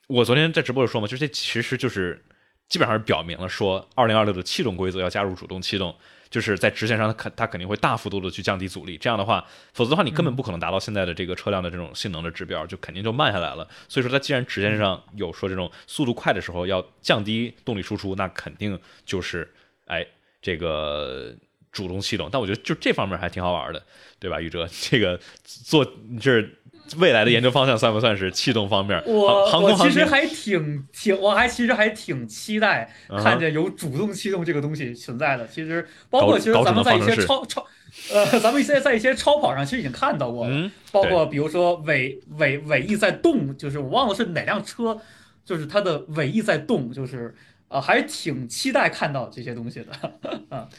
[0.07, 2.23] 我昨天在直播里说嘛，就这其实就是
[2.67, 5.95] 基本上是表明了说，二零二六的气动规则要加入主动气动，
[6.29, 13.67] 就是在直线上它肯它肯定会大幅度的去降低阻力，这样的话，否则的话你根本不可能达到现在的这个车辆的这种性能的指标，就肯定就慢下来了。
[13.87, 19.51] 所以说，它既然直线上有说这种速度快的时候要降低动力输出，那肯定就是
[19.85, 20.05] 哎
[20.41, 21.35] 这个。
[21.75, 23.85] 主动系统，但我觉得就这方面还挺好玩的，
[24.17, 24.39] 对吧？
[24.39, 26.57] 宇哲，这个做就是
[26.97, 29.01] 未来的研究方向算不算是气动方面？
[29.05, 32.89] 我我其实还挺挺，我还其实还挺期待
[33.21, 35.47] 看见有主动气动这个东西存在的。
[35.47, 37.65] 其实包括其实咱们在一些超超，
[38.13, 40.47] 呃，咱们现在在一些超跑上其实已经看到过
[40.91, 44.97] 包括比如说尾尾尾翼在动，就是我忘了是哪辆车，
[45.43, 47.33] 就是它的尾翼在动，就是
[47.67, 50.11] 呃，还挺期待看到这些东西的。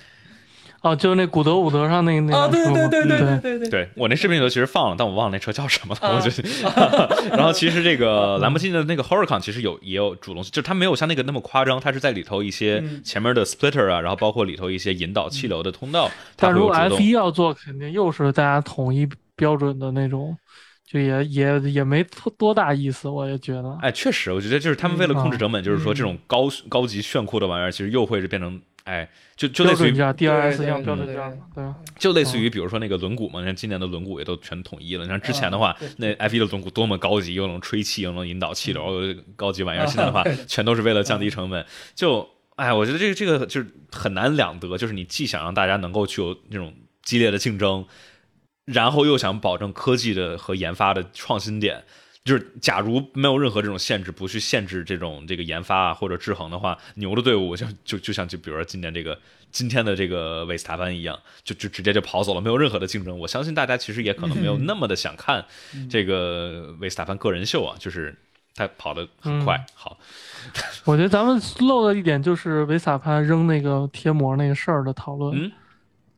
[0.87, 6.09] 哦，就那古德伍德上那个那啊，对对对对对对对对，我那视频里头其实放了，但我忘了那车叫什么了。
[6.09, 6.31] 啊我就，
[7.37, 16.07] 然后其实这个兰博基尼的那个 Huracan 其实有也有主动，就是它没有像那个那么夸张，它是在里头一些嗯前面的 splitter 啊，然后包括里头一些引导气流的通道，
[16.37, 17.07] 它但如果会有主 F 动。
[17.07, 20.37] 一要做，肯定又是大家统一标准的那种，
[20.89, 23.77] 就也也也没多多大意思，我也觉得。
[23.83, 31.75] 哎，确实，我觉得就是他们为了控制成本，就是说嗯这种高高级炫酷的玩意儿，其实又会是变成哎，就就类似于，DRS 对一样标准价嘛，对吧？
[31.99, 35.03] 就类似于比如说那个轮毂嘛，你看今年的轮毂也都全统一了。
[35.03, 38.85] 你看之前的话那 F 一的轮毂多么高级，又能吹气，又能引导气流，
[39.35, 39.83] 高级玩意儿。
[39.83, 41.67] 啊现在的话，全都是为了降低成本。
[41.97, 46.73] 就哎，我觉得这个这个就是很难两得，就是你既想让大家能够去有那种
[47.03, 47.85] 激烈的竞争，
[48.67, 51.83] 然后又想保证科技的和研发的创新点。
[52.27, 59.17] 就是假如没有任何这种限制，不去限制这种这个研发啊或者制衡的话，牛的队伍就就就像就比如说今年这个
[59.53, 63.17] 今天的这个维斯塔潘一样，就就直接就跑走了，没有任何的竞争。
[63.17, 65.45] 我相信大家其实也可能没有那么的想看
[65.89, 68.13] 这个维斯塔潘个人秀啊，就是
[68.57, 69.65] 他跑得很快。
[69.73, 69.97] 好，
[70.85, 75.53] 我觉得咱们漏了一点，就是维萨潘扔那个贴膜那个事儿的讨论，嗯，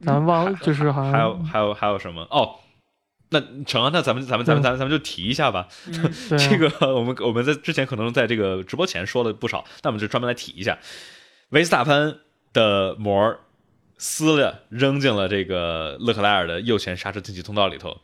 [0.07, 2.23] 咱忘了，就是好像还有还有还有什么？
[2.31, 2.57] 哦，
[3.31, 5.69] 那成啊，那咱们咱们咱们咱们咱们就提一下吧。
[5.87, 10.79] 嗯啊这个我们我们在之前可能在这个直播前说了不少，那我们就专门来提一下，
[11.51, 12.19] 维斯塔潘
[12.53, 13.39] 的膜
[13.99, 18.01] 撕了扔进了这个勒克莱尔的右前刹车进气通道里头，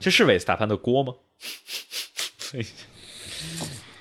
[0.00, 1.14] 这是维斯塔潘的锅吗？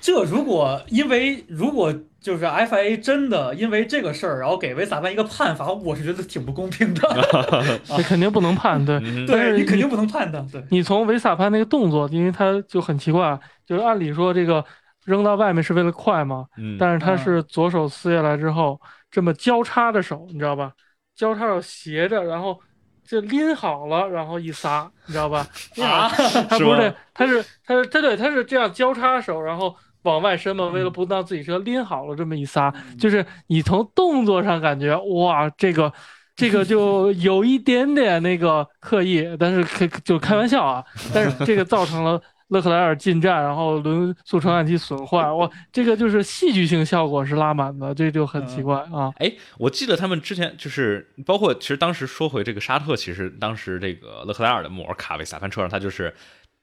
[0.02, 7.02] 这如果因为如果就是 FIA 真的因为这个事儿，然后给维斯塔潘一个判罚，我是觉得挺不公平的。
[7.86, 8.97] 这肯定不能判，对。
[8.97, 10.45] 嗯但是对你肯定不能判的。
[10.52, 14.64] 对，你从维萨潘那个动作，因为他就很奇怪，就是按理说这个
[15.06, 18.80] 扔到外面是为了快嘛，嗯，但是他是左手撕下来之后，
[19.10, 20.72] 这么交叉着手，你知道吧？
[21.16, 22.60] 交叉手斜着，然后
[23.04, 25.47] 就拎好了，然后一撒，你知道吧？
[25.82, 26.08] 啊，
[26.49, 35.91] 他不是这，他是他是他对他是这样交叉手，然后往外伸嘛，为了不让自己车拎好了这么一撒，就是你从动作上感觉哇，这个
[36.36, 40.84] 这个就 有一点点那个刻意，但是开就开玩笑啊，
[41.14, 42.22] 但是这个造成了。
[42.52, 49.10] 勒克莱尔进站，然后轮速传感器损坏，哇， 这个就是戏剧性效果是拉满的，这就很奇怪啊。
[49.20, 56.14] 哎，我记得他们之前就是包括，其实当时说回这个沙特，其实当时这个勒克莱尔的膜卡维斯塔潘车上，他就是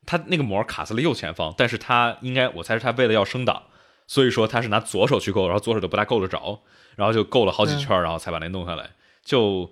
[0.06, 3.64] 他那个膜卡在了右前方，但是他应该我猜是他为了要升档，
[4.06, 6.60] 所以说他是拿左手去够，然后左手都不大够得着，
[6.96, 8.90] 然后就够了好几圈儿，然后才把那弄下来。
[9.22, 9.70] 就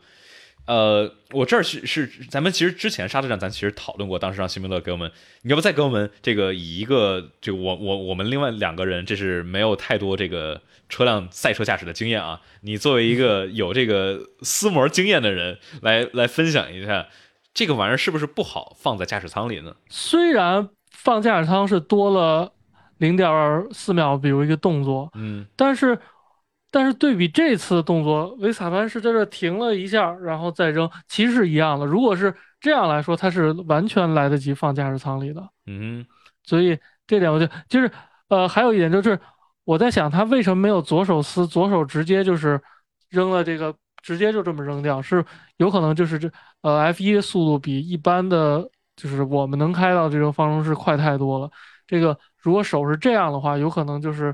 [0.66, 5.12] 呃，我这儿是是咱们其实之前沙特站咱其实讨论过，当时让辛明乐给我们，
[5.42, 17.06] 你要不再给我们这个以一个就我我我们另外两个人，这是没有太多这个车辆赛车驾驶的经验啊，你作为一个有这个撕膜经验的人，来来分享一下
[17.57, 19.74] 这个玩意儿是不是不好放在驾驶舱里呢？
[19.88, 22.52] 虽然放驾驶舱是多了
[22.98, 25.98] 零点四秒，比如一个动作，嗯但是
[26.70, 31.86] 但是对比这次的动作，维斯塔潘是在这停了一下，然后再扔，其实是一样的。
[31.86, 35.42] 如果是这样来说，他是完全来得及放驾驶舱里的。
[35.64, 36.04] 嗯
[36.44, 37.90] 所以这点我就就是
[38.28, 39.18] 呃，还有一点就是
[39.64, 42.61] 我在想，他为什么没有左手撕，左手直接就是
[43.09, 43.74] 扔了这个，
[44.07, 45.02] 直接就这么扔掉？
[45.02, 45.24] 是
[45.57, 46.30] 有可能就是这
[46.62, 51.50] 呃 F 一的速度比一般的，就是我们能开到这种方程式快太多了。
[51.88, 54.32] 这个如果手是这样的话，有可能就是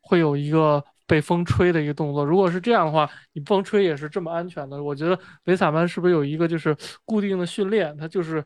[0.00, 2.24] 会有一个被风吹的一个动作。
[2.24, 4.80] 如果是这样的话，你风吹也是这么安全的。
[4.80, 8.44] 我觉得维萨曼是不是有一个就是固定的训练，它就是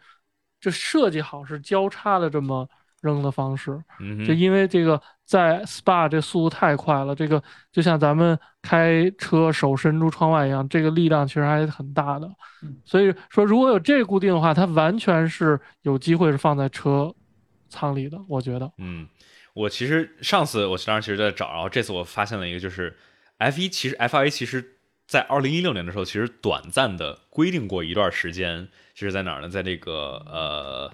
[0.62, 2.66] 就设计好是交叉的这么
[3.04, 3.78] 扔的方式。
[4.00, 7.40] 嗯就因为这个在 SPA 这速度太快了，这个
[7.70, 12.26] 就像咱们开车手伸出窗外一样，这个力量其实还很大的
[12.62, 12.76] 嗯。
[12.84, 17.14] 所以说，如果有这个固定的话，它完全是有机会是放在车
[17.68, 18.72] 舱里的，我觉得。
[18.78, 19.06] 嗯，
[19.52, 22.96] 我其实上次我当时其实在找，然后这次我发现了一个，就是
[23.38, 24.76] F 一其实 FIA 其实
[25.06, 29.48] 在二零一六年的时候，其实短暂的规定过一段时间，其实在哪儿呢？
[29.48, 30.92] 在这个呃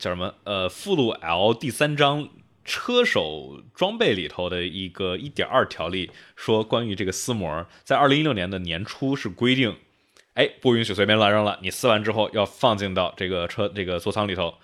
[0.00, 2.28] 叫什么呃附录 L 第三章
[2.64, 9.76] 车手装备里头的一个一点二条例，说关于这个撕膜，在二零一六年的年初是规定，
[10.34, 14.54] 哎，不允许随便乱扔了，你撕完之后要放进到这个车这个座舱里头。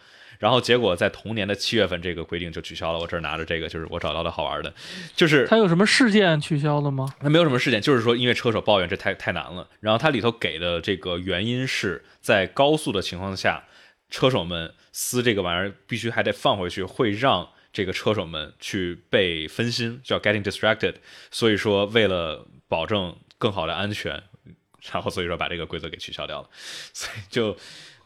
[0.43, 2.99] 然后结果在同年的七月份，这个规定就取消了。
[2.99, 4.75] 我这儿拿着这个，就是我找到的好玩的，
[5.15, 7.07] 就是它有什么事件取消了吗？
[7.21, 9.69] 他没有什么事件，就是说因为车手抱怨这太太难了。
[9.79, 13.63] 然后它里头给的这个原因是在高速的情况下，
[14.11, 20.97] 车手们撕这个玩意儿必须还得放回去，会让这个车手们去被分心，叫 getting distracted。
[21.31, 24.21] 所以说为了保证更好的安全，
[24.91, 26.49] 然后所以说把这个规则给取消掉了，
[26.93, 27.57] 所以就。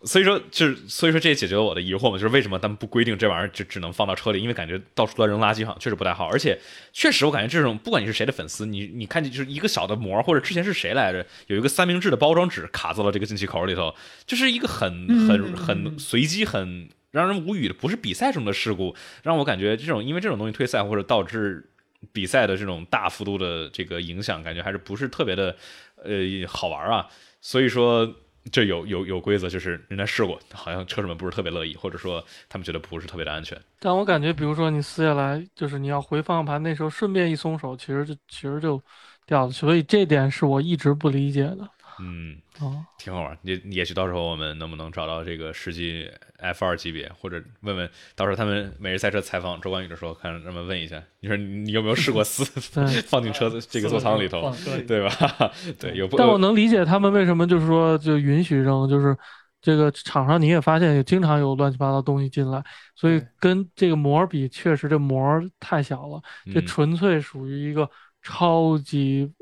[0.04, 4.40] 所以说，就是所以说，这也解决了我的疑惑嘛，就是为什么他们不规定这玩意儿就只能放到车里？
[4.40, 6.28] 因为感觉到处乱扔垃圾，好像确实不太好。
[6.28, 6.58] 而且，
[6.92, 13.94] 确实我感觉这种，不管你是谁的粉丝，你你看见就是一个小的膜，或者之前是谁来着，有一个三明治的包装纸卡在了这个进气口里头，
[14.26, 21.68] 就是一个很很很随机、很让人无语的，不是比赛中的事故，让我感觉这种因为这种东西退赛或者导致
[22.12, 25.56] 比赛的这种大幅度的这个影响，感觉还是不是特别的
[26.04, 27.08] 呃好玩啊。
[27.40, 28.14] 所以说。
[28.52, 33.60] 这有有有规则，就是人家试过，好像车主们不是特别乐意，或者说他们觉得不是特别的安全。
[33.78, 38.80] 但我感觉，比如说你撕下来，就是你要回方向盘那时候，顺便一松手，其实就其实就
[39.26, 39.52] 掉了。
[39.52, 41.68] 所以这点是我一直不理解的。
[42.00, 43.38] 嗯，哦，挺好玩。
[43.42, 52.44] 也也许到时候我们能不能找到这个实际 F 二级别，或者问问，到时候他们每日赛车采访周冠宇的时候，看让他们问一下，你说你有没有试过撕
[53.08, 54.54] 放进车子这个座舱里头，
[54.86, 55.10] 对吧？
[55.80, 56.06] 对，有。
[56.16, 59.16] 但我能理解他们为什么就是说就允许扔，就是
[59.62, 62.62] 这个场上你也发现也经常有乱七八糟东西进来，
[62.94, 66.20] 所以跟这个膜比，确实这膜太小了，
[66.52, 67.90] 这纯粹属于一个
[68.22, 69.32] 超级。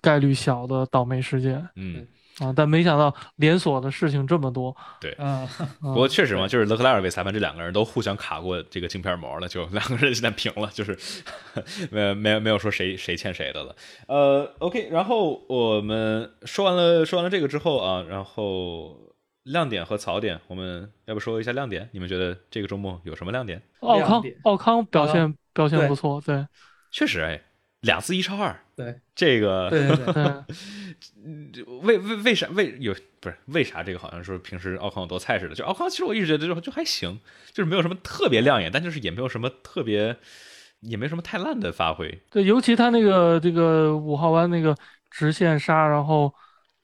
[0.00, 2.06] 概率小的倒霉事件，嗯
[2.38, 4.76] 啊，但没想到连锁的事情这么多。
[5.00, 5.48] 对， 嗯，
[5.80, 10.98] 不过确实嘛，就是勒克莱尔被裁判，这两个人都互相卡过这个镜片膜了，就两个人现在平了，就是
[11.90, 13.74] 没没有没有说谁谁欠谁的了。
[14.08, 18.98] 呃，OK，然后我们说完了说完了这个之后啊，然后
[19.44, 21.88] 亮点和槽点，我们要不说一下亮点？
[21.92, 23.62] 你们觉得这个周末有什么亮点？
[23.80, 26.46] 奥康奥康表现表现不错，对，
[26.90, 27.40] 确实哎。
[27.86, 37.18] 两次一超二，对这个，对对对， 为为为啥为有不是为啥这个好像说平时奥康有多菜似的，就奥康其实我一直觉得就就还行，
[37.52, 40.16] 就是没有什么特别亮眼，但就是也没有什么特别，
[40.80, 42.20] 也没什么太烂的发挥。
[42.30, 44.76] 对，尤其他那个这个五号弯那个
[45.10, 46.34] 直线刹，然后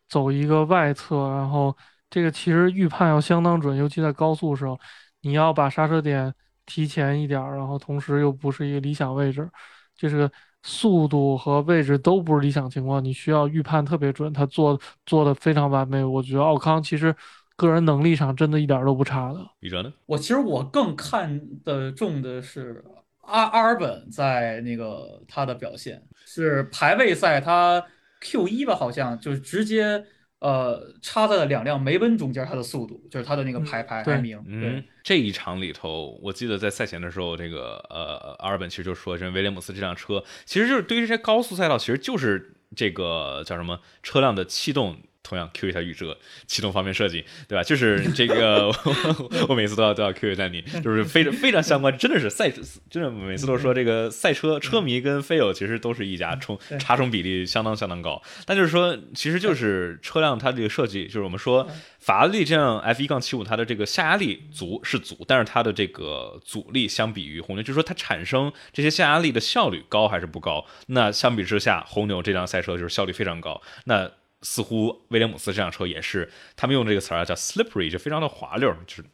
[0.08, 1.76] 走一个外侧，然后
[2.08, 4.78] 这个其实预判要相当准，尤其在高速时候，
[5.22, 6.32] 你要把刹车点
[6.64, 9.48] 提前一点，然后同时又不是一个理想位置，
[9.96, 10.30] 就是。
[10.62, 14.32] 速度和位置都不是理想情况，你需要预判特别准。
[14.32, 17.14] 他做做的非常完美，我觉得奥康其实
[17.56, 19.40] 个人能力上真的一点都不差的。
[19.60, 19.92] 李哲呢？
[20.06, 22.84] 我其实我更看的重的是
[23.22, 27.84] 阿阿尔本在那个他的表现，是排位赛他
[28.20, 30.04] Q 一吧，好像就是直接。
[30.42, 34.42] 呃，插在了两辆梅奔中间，它的速度就是它的那个排排排名。
[34.46, 44.96] 嗯，这一场里头，我记得在赛前的时候，这个呃，阿尔本其实就说，这威廉姆斯这辆车，其实就是对于这些高速赛道，其实就是这个叫什么车辆的气动。
[45.22, 46.16] 同样 Q 一下宇哲，
[46.46, 47.62] 启动方面设计，对吧？
[47.62, 48.72] 就是这个，
[49.48, 52.50] 我每次都要都要 Q 一下你，就是非常非常相关，真的是赛，
[52.90, 58.20] 真的每次都说这个赛车车迷跟飞友其实都是一家，充差重比例相当相当高。
[58.44, 61.68] 但就是说，其实就是车辆它这个设计，就是我们说
[62.00, 70.66] 法拉利这样 F 一杠七五，它的这个下压力足是足，但是它的这个阻力相比于红牛，就是说它产生这些下压力的效率高还是不高？
[70.88, 73.60] 那相比之下，红牛这辆赛车就是效率非常高。
[73.84, 74.10] 那
[74.42, 79.04] 似乎威廉姆斯这辆车也是，他们用这个词儿叫 slippery，就非常的滑溜，就是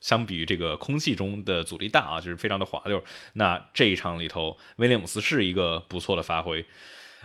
[0.00, 3.02] 相比于这个空气中的阻力大啊，就是非常的滑溜。
[3.34, 6.64] 那这一场里头，威廉姆斯是一个不错的发挥。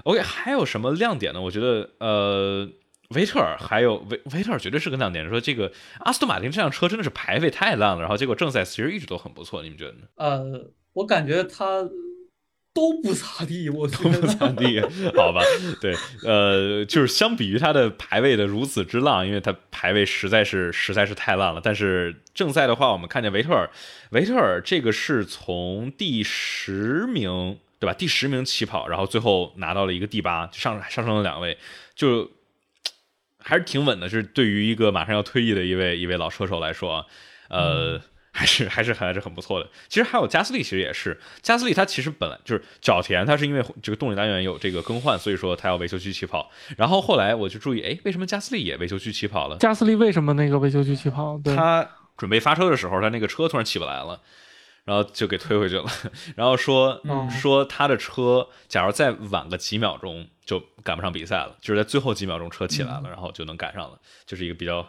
[0.04, 1.42] OK，还有什么亮点呢？
[1.42, 2.70] 我觉得，呃，
[3.10, 5.30] 维特尔还有维维特尔绝对是个亮点。
[5.30, 10.00] 说这个阿斯顿马丁这辆车真的是排位太烂了，然后结果正赛其实一直都很不错，你们觉得呢？
[10.16, 11.88] 呃，我感觉他。
[12.74, 14.82] 都不咋地， 我都不咋地，
[15.16, 15.42] 好吧，
[15.80, 21.62] 对，呃，就是相比于他的排位的如此之浪，因为他排位实在是实在是太烂了。
[21.64, 23.70] 但是正赛的话，我们看见维特尔，
[24.10, 27.94] 维特尔这个是从第十名，对吧？
[27.94, 31.58] 第十名起跑，然后最后拿到了一个第八，上上升了两位，
[31.96, 32.32] 就
[33.38, 34.10] 还是挺稳的。
[34.10, 37.06] 是对于一个马上要退役的一位一位老车手来说，
[37.50, 38.02] 呃。
[38.34, 39.70] 还是还是还是很不错的。
[39.88, 46.52] 其实还有加斯利，其实也是加斯利，他其实本来就是角田，他是因为这个动力单元有这个更换，所以说他要维修区起跑。
[46.76, 49.58] 然后后来我就注意，哎，为什么加斯利也维修区起跑了？
[49.60, 51.38] 加斯利为什么那个维修区起跑？
[51.38, 54.20] 对，他准备发车的时候，他那个车突然起不来了。
[54.86, 55.86] 然后就给推回去了，
[56.36, 64.86] 然后说嗯说他的车，假如再晚个几秒钟就赶不上比赛了，就是在最后几秒钟车起来了，然后就能赶上了，就是一个比较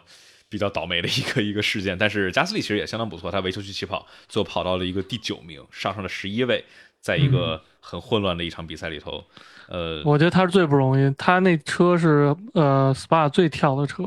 [0.49, 1.97] 比较倒霉的一个一个事件。
[1.97, 6.63] 但是加斯利其实也相当不错，他维修区起跑，最后跑到了一个第九名，上升了十一位，
[7.01, 9.23] 在一个很混乱的一场比赛里头，
[9.67, 14.03] 呃，我觉得他是最不容易，他那车是呃 SPA 最跳的车，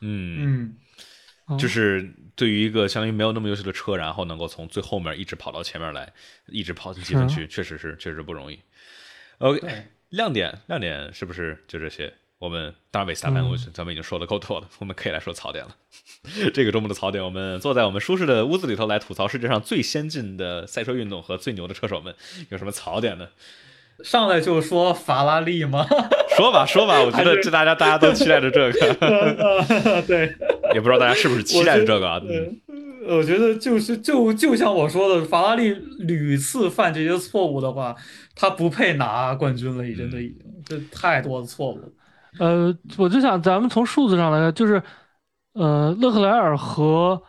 [0.00, 0.76] 嗯，嗯，
[1.48, 6.12] 嗯就是对于一个相当于没有那么优秀的车，然后能够从最后面一直跑到前面来，
[6.46, 8.58] 一直跑进积分区，确实是确实不容易。
[9.38, 9.60] OK，
[10.10, 12.12] 亮点亮点是不是就这些？
[12.40, 15.76] 我们当然维斯塔潘，嗯我咱们已经说的够多了，我们可以来说槽点了。
[16.54, 22.14] 这个周末的槽点，我们坐在我们舒适的屋子里头来吐槽世界上最先进的赛车运动和最牛的车手们，
[22.48, 23.28] 有什么槽点呢？
[24.02, 25.86] 上来就说法拉利吗？
[26.34, 30.34] 说吧说吧，我觉得这大家大家都期待着这个， 呃对，
[30.72, 32.18] 也不知道大家是不是期待着这个啊？
[33.06, 37.94] 我觉得就是就就像我说的，法拉利屡次犯这些错误的话，
[38.34, 41.82] 他不配拿冠军了，已经都已经这太多的错误了。
[42.38, 44.82] 呃，我就想咱们从数字上来看，就是
[45.54, 47.20] 呃勒克莱尔和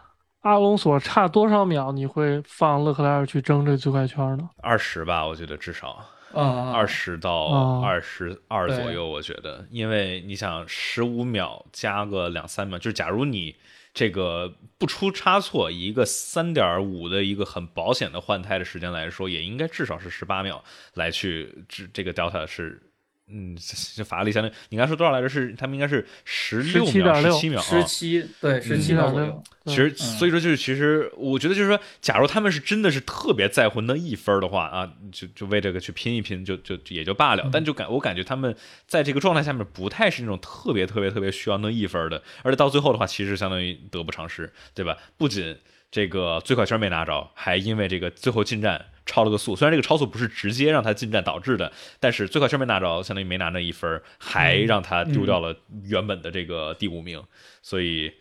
[0.42, 4.50] 阿隆索差多少秒，你会放勒克莱尔去争这最快圈呢？
[4.62, 6.06] 二十吧，我觉得至少。
[6.34, 13.54] 啊，二十到哦二十二左右，我觉得，因为你想十五秒加个两三秒，就是假如你
[13.94, 22.91] 这个不出差错，以一个三点五的一个很保险的换胎的时间来说，也应该至少是十八秒来去这这个 delta 是。
[23.34, 23.58] 嗯，
[23.96, 25.30] 这法拉利相当于你刚才说多少来着？
[25.30, 37.50] 是他们应该是十六秒、十17.6七秒啊，十七对十七嗯秒左右，其实，嗯所以说就是，其实我觉得就是说，假如他们是真的是特别在乎那一分的话啊，就就为这个去拼一拼，就就就也就罢了。
[37.54, 38.56] 但就感我感觉他们
[38.86, 44.98] 在这个状态下面不太是那种特别特别特别需要那一分的，而且到最后的话，其实相当于得不偿失，对吧？
[45.18, 45.58] 不仅
[45.90, 57.22] 这个最快圈没拿着，还因为这个最后进站超了个速，虽然这个超速不是直接让他进站导致的，但是最快圈没拿着，相当于没拿那一分，还让他丢掉了原本的这个第五名，
[57.62, 58.12] 所以。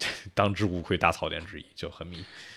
[0.34, 2.16] 当之无愧大槽点之一，就很迷。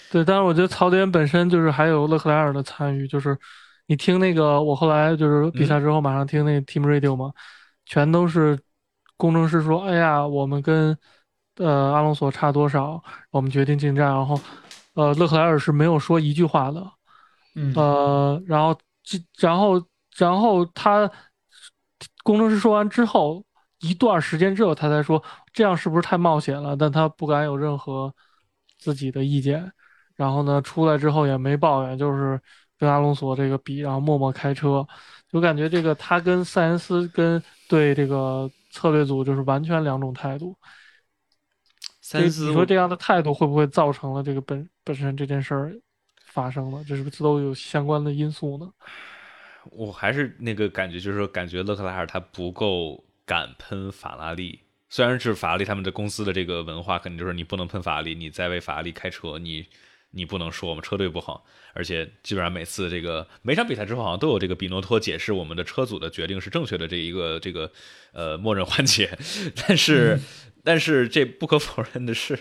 [0.09, 3.37] 对，但是我觉得槽点本身就是还有勒克莱尔的参与，就是
[3.87, 7.31] 你听那个，我后来就是比赛之后马上听那个 Team Radio 嘛，
[7.85, 8.57] 全都是
[9.17, 10.97] 工程师说，哎呀，我们跟
[11.57, 14.39] 呃阿隆索差多少，我们决定进站，然后
[14.93, 16.89] 呃勒克莱尔是没有说一句话的，
[17.55, 19.81] 嗯呃，然后这然后
[20.17, 21.09] 然后他
[22.23, 23.43] 工程师说完之后，
[23.79, 25.21] 一段时间之后他才说
[25.53, 26.75] 这样是不是太冒险了？
[26.75, 28.13] 但他不敢有任何
[28.77, 29.71] 自己的意见。
[30.15, 32.41] 然后呢，出来之后也没抱怨，就是
[32.77, 34.87] 跟阿隆索这个比，然后默默开车，
[35.29, 40.57] 就感觉这个他跟塞恩斯跟对这个策略组就是完全两种态度。
[41.99, 45.75] 塞恩斯，你说这样的态度会不会造成了这个本本身这件事儿
[46.35, 46.83] 发生了？
[46.85, 48.69] 这是不是都有相关的因素呢？
[49.71, 54.59] 我还是那个感觉，就是说，感觉勒克莱尔他不够敢喷法拉利。
[54.89, 59.65] 虽然是法拉利他们的公司的这个文化，肯定就是你不能喷法拉利，你在为法拉利开车，你
[60.11, 61.45] 你不能说我们车队不好。
[61.73, 67.71] 而且基本上每次这个每场比赛之后，好像都有这个比诺托解释我们的车组的决定是正确的这一个这个
[68.11, 69.17] 呃默认环节。
[69.65, 70.19] 但是、
[70.63, 72.37] 但是这不可否认的是，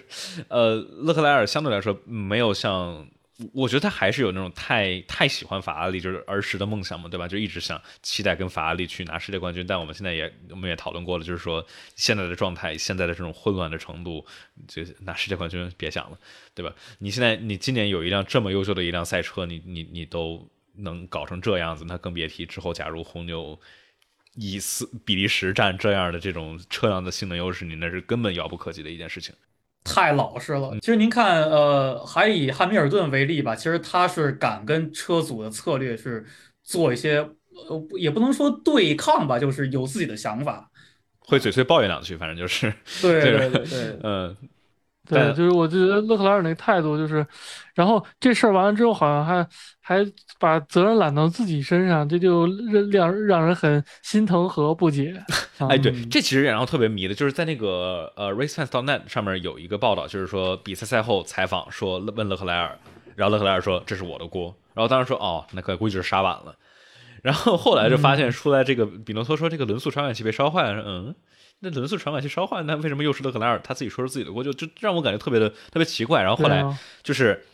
[0.49, 3.09] 呃，勒克莱尔相对来说没有像。
[3.53, 7.27] 我觉得他还是有那种太太喜欢法拉利，就是儿时的梦想嘛，对吧？
[7.27, 9.67] 就一直想期待跟法拉利去拿世界冠军。
[9.67, 11.67] 但我们现在也我们也讨论过了，就是说
[11.97, 14.25] 现在的状态，现在的这种混乱的程度，
[14.69, 16.19] 就拿世界冠军别想了，
[16.55, 16.73] 对吧？
[17.01, 23.59] 你现在你今年有一辆这么优秀的一辆赛车，你你你都能搞成这样子，那更别提之后假如红牛
[24.37, 29.35] 以斯比利时占这样的这种车辆的性能优势，你那是根本遥不可及的一件事情。
[29.85, 30.73] 太老实了。
[30.81, 36.25] 其实您看，呃，还以汉密尔顿为例吧，其实他是敢跟车组的策略是
[36.63, 40.71] 做一些，呃，也不能说对抗吧，就是有自己的想法。
[41.21, 44.37] 会嘴碎抱怨两句，反正就是， 对对对对， 嗯，
[45.07, 47.27] 对，就是我觉得勒克莱尔那态度就是，
[47.75, 49.47] 然后这事儿完了之后，好像还
[49.83, 55.13] 还把责任揽到自己身上，这就让让让人很心疼和不解。
[55.59, 62.79] 啊哎，对，嗯这其实也让我特别迷的，就是在那个呃 racefans.net 上面有一个报道，就是说比赛赛后采访说问勒克莱尔，
[63.15, 66.55] 然后勒克莱尔说这是我的锅，然后当时说哦，那可估计是杀晚了，
[67.23, 71.15] 然后后来就发现出来这个比诺托说这个轮速传感器被烧坏了，嗯。
[71.65, 74.45] 那轮速传感器烧坏，那为什么又是勒克莱尔他自己说是自己的锅？
[74.45, 76.23] 就就让我感觉特别的特别奇怪。
[76.23, 76.65] 然后后来
[77.03, 77.45] 就是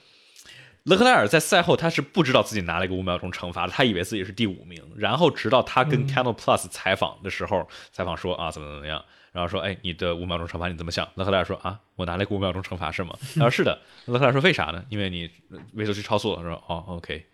[0.85, 4.83] 勒克莱尔在赛后他是不知道自己拿了一个五秒钟惩罚的，他以为自己是第五名。
[4.97, 11.07] 然后直到他跟嗯 Canal Plus 采访的时候，采访说啊怎么怎么样，然后说哎你的五秒钟惩罚你怎么想？
[11.15, 13.15] 勒克莱尔说啊我拿了一个五秒钟惩罚是吗？
[13.35, 13.79] 他说是的。
[14.07, 14.85] 勒克莱尔说为啥呢？
[14.89, 15.31] 因为你
[15.75, 16.37] 维修区超速了。
[16.39, 17.27] 他说哦 OK，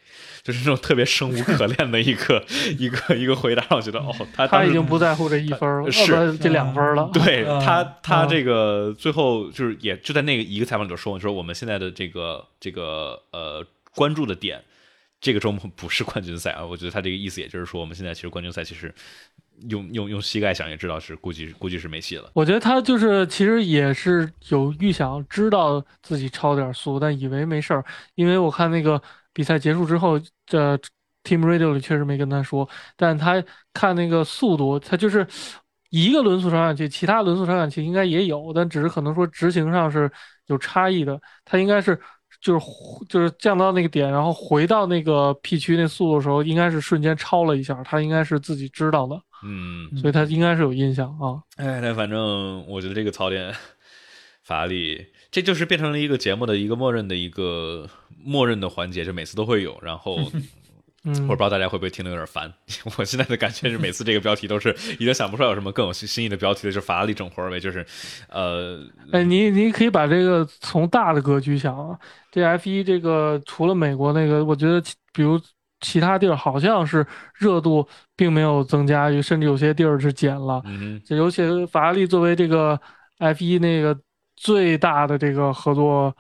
[0.43, 2.45] 就是这种特别生无可恋的一个
[2.79, 7.09] 一个一个回答，让我觉得哦他他已经不在乎这一分了， 是这两分儿了。
[7.13, 14.63] 对嗯他，他嗯这个最后就是也就在那个一个采访里头说，说我们现在的这个这个呃关注的点，
[15.27, 16.65] 这个周末不是冠军赛啊。
[16.65, 18.95] 我觉得他这个意思也就是说，我们现在其实冠军赛其实
[19.69, 22.31] 用用用膝盖想也知道是估计估计是没戏了。
[22.33, 27.85] 我觉得他就是其实也是有预想，知道自己超点速，但以为没事儿。
[28.15, 29.03] 因为我看那个
[29.33, 30.17] 比赛结束之后，
[30.47, 30.77] 这
[31.25, 33.43] Team Radio 里确实没跟他说，但他
[33.75, 35.27] 看那个速度，他就是
[35.91, 40.09] 一个轮速传感器，其他轮速传感器应该也有，但只是可能说执行上是
[40.47, 41.21] 有差异的。
[41.45, 41.99] 他应该是
[42.47, 42.67] 就是
[43.09, 51.43] 就是降到那个点，然后回到那个 P 区那速度的时候，应该是瞬间超了一下，他应该是自己知道的，嗯，所以他应该是有印象啊。
[51.57, 53.53] 哎，那反正我觉得这个槽点，
[54.45, 57.89] 法拉利这就是变成了一个节目的一个默认的一个
[58.23, 60.17] 默认的环节，就每次都会有，然后。
[61.07, 62.53] 嗯我不知道大家会不会听得有点烦。
[62.99, 67.87] 我现在的感觉是，每次这个标题都是 已经想不出来有什么更有新新意的标题了，就是法拉利整活儿呗，就是，
[68.29, 68.81] 呃，
[69.13, 71.99] 哎，你你可以把这个从大的格局想啊，
[72.31, 75.41] 这 F 一这个除了美国那个，我觉得其比如
[75.81, 77.87] 其他地儿好像是热度
[78.17, 80.61] 并没有增加，甚至有些地儿是减了。
[80.65, 82.81] 嗯这尤其法拉利作为这个
[83.19, 83.97] F 一那个
[84.35, 86.15] 最大的这个合作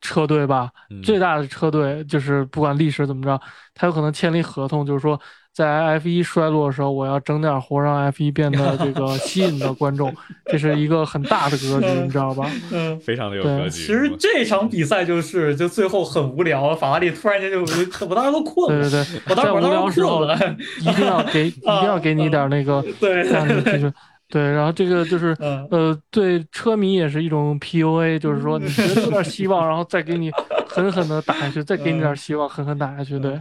[0.00, 0.70] 车队吧，
[1.02, 3.40] 最大的车队就是不管历史怎么着，
[3.74, 5.20] 他有可能签立合同，就是说
[5.52, 10.14] 在 F 一衰落的时候，我要整点活让 F 一变得这个 吸引的观众，
[10.46, 12.48] 这是一个很大的格局，你知道吧？
[12.70, 12.98] 嗯。
[13.00, 13.70] 非常的有对格局。
[13.70, 17.60] 其实这场比赛就是，就最后很无聊，法拉利突然间就，
[18.06, 23.92] 我当时都困了，对对对，我当时我在无聊时候当时困了，一定要给一定要给你点那个对这样的提示，
[24.28, 30.30] 对，然后这个就是嗯呃，对车迷也是一种 PUA，就是说你觉得有点希望，然后再给你
[30.66, 33.40] 狠狠的打下去，再给你点希望，狠狠打下去，对。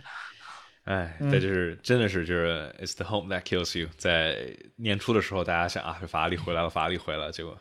[0.86, 3.90] 哎，嗯这就是真的是就是 It's the home that kills you。
[3.98, 4.38] 在
[4.78, 7.58] 年初的时候，大家想啊，法拉利回来了，法拉利回来了，结果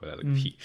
[0.00, 0.56] 回来了个屁。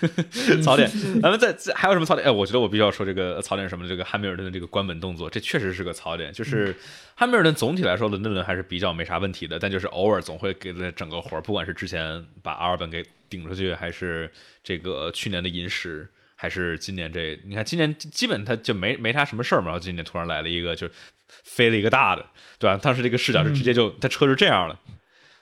[0.62, 0.88] 槽点，
[1.20, 2.26] 咱们再再还有什么槽点？
[2.26, 3.88] 哎，我觉得我必须要说这个槽点是什么？
[3.88, 6.32] 这个汉密尔顿的这个关门动作，这确实是个槽点。
[6.32, 6.74] 就是
[7.16, 14.30] 汉密尔顿总体来说，伦敦轮还是比较没啥问题的，但就是偶尔总会给他整个活儿，不管是之前把阿尔本给顶出去，还是
[14.62, 16.08] 这个去年的银石。
[16.38, 20.86] 还是今年这，你看今年基本他就没没啥什么事儿嘛，然后今年突然来了一个，就
[21.26, 22.22] 飞了一个大的，
[22.58, 22.76] 对吧？
[22.76, 24.78] 当时这个视角是直接就他车是这样了，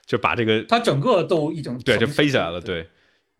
[0.05, 2.87] 就把这个他整个都已经对就飞起来了，对。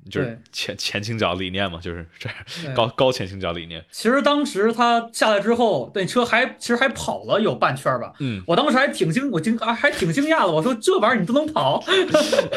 [0.10, 8.14] 对，就是前前倾角理念嘛，就是 这样高高前倾角理念，其实当时他下来之后，那车还其实还跑了有半圈吧。
[8.20, 10.52] 嗯，我当时还挺惊，我惊啊还挺惊讶的。
[10.52, 11.84] 我说这玩意儿你都能跑，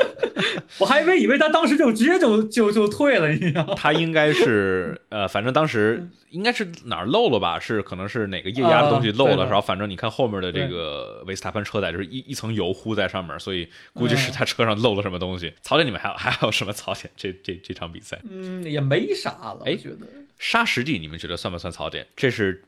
[0.79, 3.75] 我还以为以为他当时就直接就就就退了，你知道吗？
[3.77, 7.59] 他应该是 呃，反正当时应该是哪儿漏了吧？
[7.59, 15.53] 是可能是哪个液压的东西漏了，然后反正你看后面的这个维斯塔潘车载就是一一层油糊在上面，所以估计是他车上漏了什么东西。
[15.63, 17.11] 槽点你们还有还有什么槽点？
[17.17, 20.07] 这这这场比赛，嗯，也没啥了，哎我觉得。
[20.39, 22.07] 沙石地你们觉得算不算槽点？
[22.17, 22.65] 这是。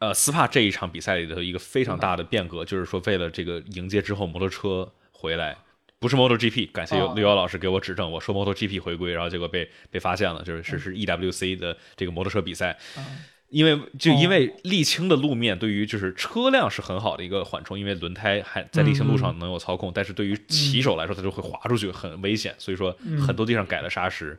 [0.00, 5.58] 呃，斯帕这一场比赛里头一个非常大的变革，就是说为了这个迎接之后摩托车回来，
[5.98, 13.02] 不是 MotoGP，感谢刘刘瑶老师给我指正，我说 MotoGP 回归，然后结果被被发现了，就是是是 EWC 的这个摩托车比赛，啊
[13.50, 14.18] 因为就哦。
[14.20, 23.20] 因为沥青的路面对于就是车辆是很好的一个缓冲，因为轮胎还在沥青路上能有操控，但是对于骑手来说，它就会滑出去，很危险，所以说嗯。
[23.22, 24.38] 很多地方改了砂石，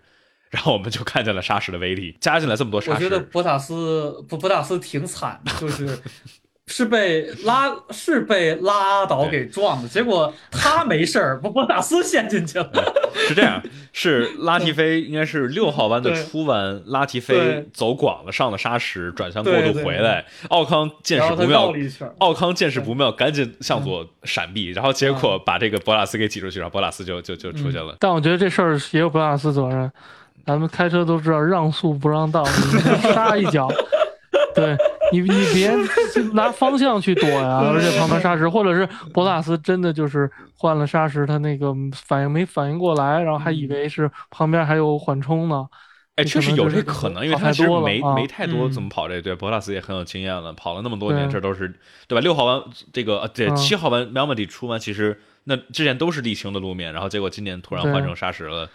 [0.49, 5.97] 然后我们就看见了砂石的威力，加进来这么多我砂石，我觉得博塔斯博博塔斯挺惨的，就是
[6.71, 12.69] 是被拉是被拉倒给撞的，结果他没事儿，博博塔斯陷进去了。
[13.15, 13.61] 是这样，
[13.91, 21.73] 是拉提菲应该是六号弯的对出弯，拉提菲走广了，上了沙石，转向过度回来，奥康见势不妙
[22.19, 27.95] 奥康见势不妙，赶紧向左闪避，然后结果把这个博拉斯给挤出去，然后博拉斯就就就出去了。
[27.99, 29.91] 但我觉得这事儿也有博拉斯责任。
[30.45, 33.67] 咱们开车都知道，让速不让道，你刹一脚，
[34.55, 34.75] 对
[35.11, 35.71] 你你别
[36.33, 45.67] 拿方向去躲呀，而且旁边沙石，或者是博拉斯真的就是换了沙石，他那个反应没反应过来，然后还以为是旁边还有缓冲呢。
[46.15, 51.73] 哎，确实有这可能，因为太他其实没没太多嗯怎么跑这队，博拉斯也很有经验了，跑了那么多年，这都是
[52.07, 52.21] 对吧？
[52.21, 58.69] 六号弯这个呃对嗯七号弯 Melody 出弯，其实那之前都是沥青的路面，然后结果今年突然换成沙石了。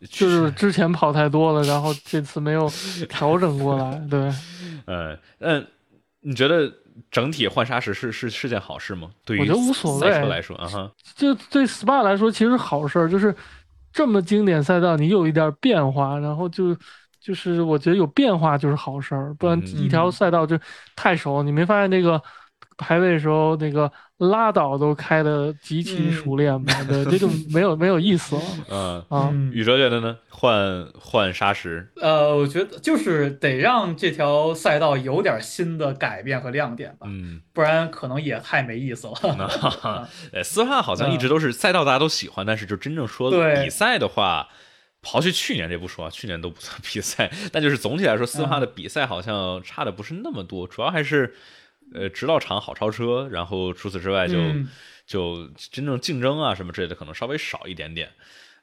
[0.00, 2.70] 就是之前跑太多了，然后这次没有
[3.08, 3.94] 调整过来。
[4.10, 4.20] 对，
[4.84, 5.66] 呃嗯，
[6.20, 6.70] 你觉得
[7.10, 9.10] 整体换砂石是是是件好事吗？
[9.24, 13.34] 对于我觉得无所谓赛车来说，啊哈，就对 SPA 来说其实好事儿，就是
[13.92, 16.76] 这么经典赛道，你有一点变化，然后就
[17.20, 20.58] 就是我觉得有变化就是好事儿，不然嗯一条赛道就
[20.94, 22.22] 太熟，你没发现那个
[22.76, 26.72] 排位时候那个拉倒都开的极其熟练吗？
[26.88, 29.28] 对， 这就没有没有意思了嗯，啊。
[29.32, 30.16] 嗯宇哲觉得呢？
[30.30, 39.14] 换换沙石，呃，我觉得就是得让这条赛道有点新的改变和亮点吧，嗯，不然可能也太没意思了。
[39.38, 44.48] 那哈哈，呃，斯帕好像一直都是赛道大家都喜欢，但是就真正说对比赛的话。
[45.02, 51.32] 刨去去年这不说，去年都不算 比赛，但就是总体来说，斯帕的比赛好像差的不是那么多，主要还是
[51.94, 54.68] 呃直道厂好超车，然后除此之外就、嗯
[55.06, 58.10] 就真正竞争啊什么之类的可能稍微少一点点。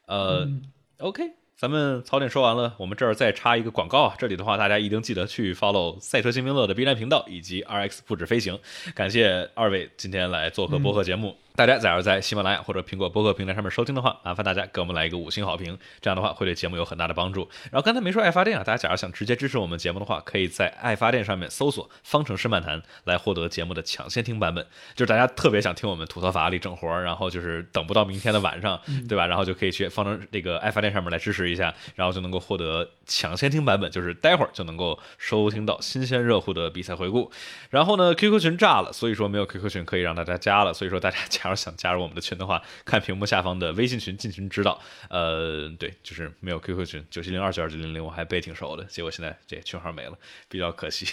[0.06, 0.62] 呃、嗯
[0.98, 4.14] o k 咱们槽点说完了，我们这儿再插一个广告啊。
[4.18, 8.58] 这里的话，大家一定记得去 follow 赛车新兵乐的 B 站频道以及 RX 不止飞行。
[8.94, 11.34] 感谢二位今天来做客播客节目。
[11.56, 17.48] 大家假如在喜马拉雅或者苹果播客平台上面收听的话，麻烦大家给我们来一个五星好评，这样的话会对节目有很大的帮助。
[17.70, 24.66] 然后刚才没说爱发电啊，大家假如想直接支持我们节目的话，可以在爱发电上面搜索“方程式漫谈”来获得节目的抢先听版本。
[24.96, 29.24] 就是大家特别想听我们吐槽法拉利整活儿，然后就是等不到明天的晚上，对吧？
[29.24, 37.30] 然后就可以去方程这个爱发电上面来支持一下，然后就能够获得抢先听版本，就是待会儿就能够收听到新鲜热乎的比赛回顾。
[37.70, 44.80] 然后呢，QQ 群炸了，所以说没有 QQ 群可以让大家加了，所以说大家假如想加入我们的群的话，看屏幕下方的微信群进群指导。
[45.10, 50.16] 呃，对，就是没有 QQ 群，九七零二九二九零零我还背挺熟的，结果现在这群号没了，
[50.48, 51.06] 比较可惜。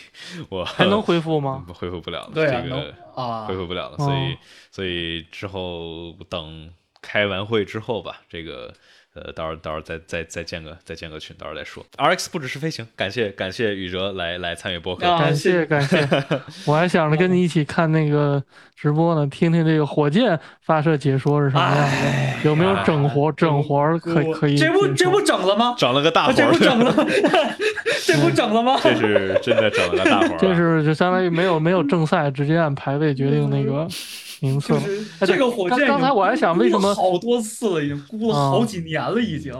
[0.47, 1.65] 我还能恢复吗？
[1.75, 4.37] 恢复不了了，对啊，这个啊恢，复不了了，哦所以
[4.71, 8.73] 所以之后等开完会之后吧，这个
[9.13, 11.85] 呃，到时候到时候再再再建个再建个群，到时候再说。
[11.97, 15.05] RX 不只是飞行，感谢感谢宇哲来来参与播客。
[15.05, 16.07] 啊感谢感谢，
[16.65, 18.41] 我还想着跟你一起看那个
[18.75, 24.57] 直播呢，听听这个火箭发射解说是什么样哎的，有没有整活整活儿可可以？
[24.57, 25.75] 这不这不整了吗？
[25.77, 26.93] 整了个大活这不，整了，
[28.07, 28.79] 这不整了吗？
[28.81, 30.37] 这是真的整了个大活。
[30.37, 33.85] 这是就相当于没有没有正赛，直接按排位决定那个
[34.41, 39.53] 就是这个火箭刚刚才我还想为什么好多次了，已经估了好几年了，已经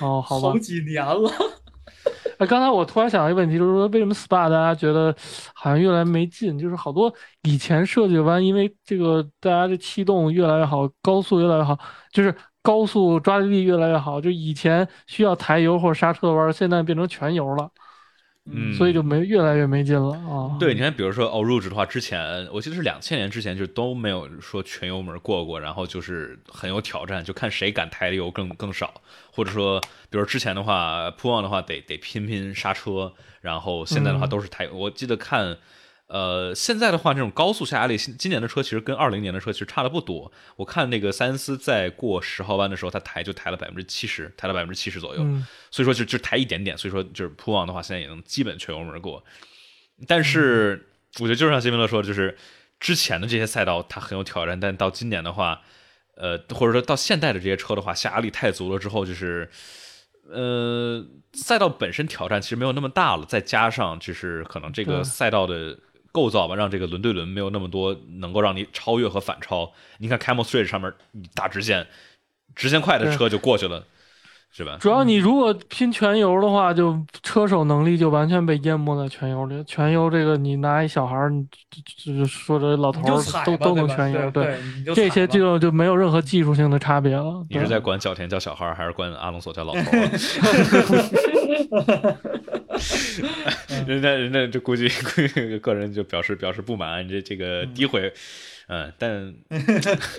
[0.00, 0.58] 哦，好吧好。
[0.58, 1.30] 几年了。
[2.38, 5.14] 哎，刚才我突然想到一个问题，就是说为什么 SPA 大家觉得
[5.54, 6.58] 好像越来越没劲？
[6.58, 7.12] 就是好多
[7.42, 11.78] 以前设计的弯，因为这个大家的气动越来越好，高速越来越好，
[12.12, 14.20] 就是高速抓地力越来越好。
[14.20, 17.70] 就以前需要抬油或者刹车的弯，现在变成全油了，
[18.46, 20.56] 嗯所以就没越来越没劲了啊。
[20.60, 29.00] 对，你看，比如说 o Rouge 的话，之前我记得是两千年之前就都没有说全油门过过，然后就是很有挑战，就看谁敢抬的油更更少，
[29.32, 29.80] 或者说，
[30.10, 34.68] 比如之前的话，铺旺的话得得拼拼刹车，然后现在的话嗯都是抬。
[34.68, 35.56] 我记得看，
[36.14, 40.30] 呃，现在的话这种高速下压力，今今年的车其实跟二零年的车其实差的不多。
[40.54, 45.22] 我看那个塞恩斯在过十号弯的时候，它抬就抬了百分之七十，抬了百分之七十左右。
[45.24, 49.24] 嗯，所以说就就抬一点点，所以说就是铺网的话，现在也能基本全油门过。
[50.06, 50.86] 但是
[51.18, 52.38] 我觉得就是像辛明乐说的，就是
[52.78, 55.62] 之前的这些赛道它很有挑战，但到今年的话，
[56.16, 59.50] 呃，或者说到现代的这些车的话，下压力太足了之后，就是
[60.30, 65.76] 呃赛道本身挑战其实没有那么大了，再加上就是可能这个赛道的。
[66.14, 69.72] 构造吧，让这个轮对轮没有那么多能够让你超越和反超。
[69.98, 71.88] 你看 Camel Street 上面你大直线，
[72.54, 73.84] 直线快的车就过去了，
[74.56, 74.76] 是吧？
[74.80, 79.64] 主要你如果拼全油的话，就车手能力就完全被淹没在全油里。
[79.64, 84.56] 全油这个你拿一小孩儿，你就就就说这老头儿都都能全油，对，
[84.94, 87.44] 这些就就没有任何技术性的差别了。
[87.50, 90.10] 你是在管小田叫小孩儿，还是管阿隆索叫老头儿？
[93.88, 98.12] 人家人家这估计估计个人就表示表示不满，你这这个诋毁，嗯，
[98.98, 99.34] 但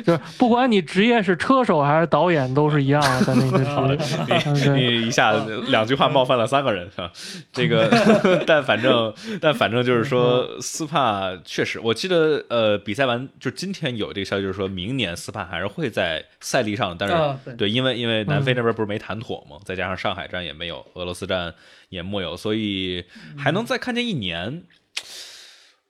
[0.05, 3.57] 就是不管你职业是车手还是导演，都是一样的，在那个
[3.97, 4.37] 职业。
[4.45, 5.33] 嗯对你一下
[5.67, 7.11] 两句话冒犯了三个人啊，
[7.51, 7.89] 这个，
[8.45, 21.53] 但反正但反正就是说，斯帕确实，我记得呃，比赛完就今天有这个消息，就是说明年斯帕还是会在赛历上，但是、对，因为因为南非那边不是没谈妥嘛，再加上上海站也没有，俄罗斯站
[21.89, 23.03] 也没有，所以
[23.37, 24.63] 还能再看见一年。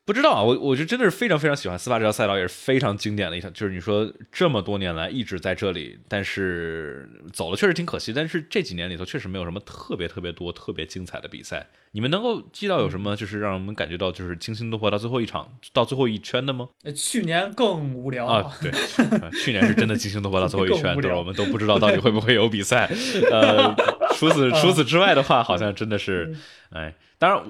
[0.06, 3.50] 不知道啊，我我就真的是非常非常喜欢斯巴这条赛道，也是非常经典的一条。
[3.50, 8.14] 就是你说这么多年来一直在这里，但是走了确实挺可惜。
[8.14, 11.66] 但是这几年里头确实没有什么特别特别多、特别精彩的比赛。
[11.92, 16.70] 你们能够记到有什么就是让我们感觉到就是惊心动魄到最后一场到最后一圈的吗？
[16.84, 18.72] 呃去年更无聊啊，对，
[19.32, 22.88] 去年 是真的惊心动魄到最后一圈， 对，我们都不知道到底会不会有比赛。
[23.32, 23.74] 呃，
[24.16, 26.36] 除此除此之外的话，好像真的是，
[26.72, 27.44] 哎，当然。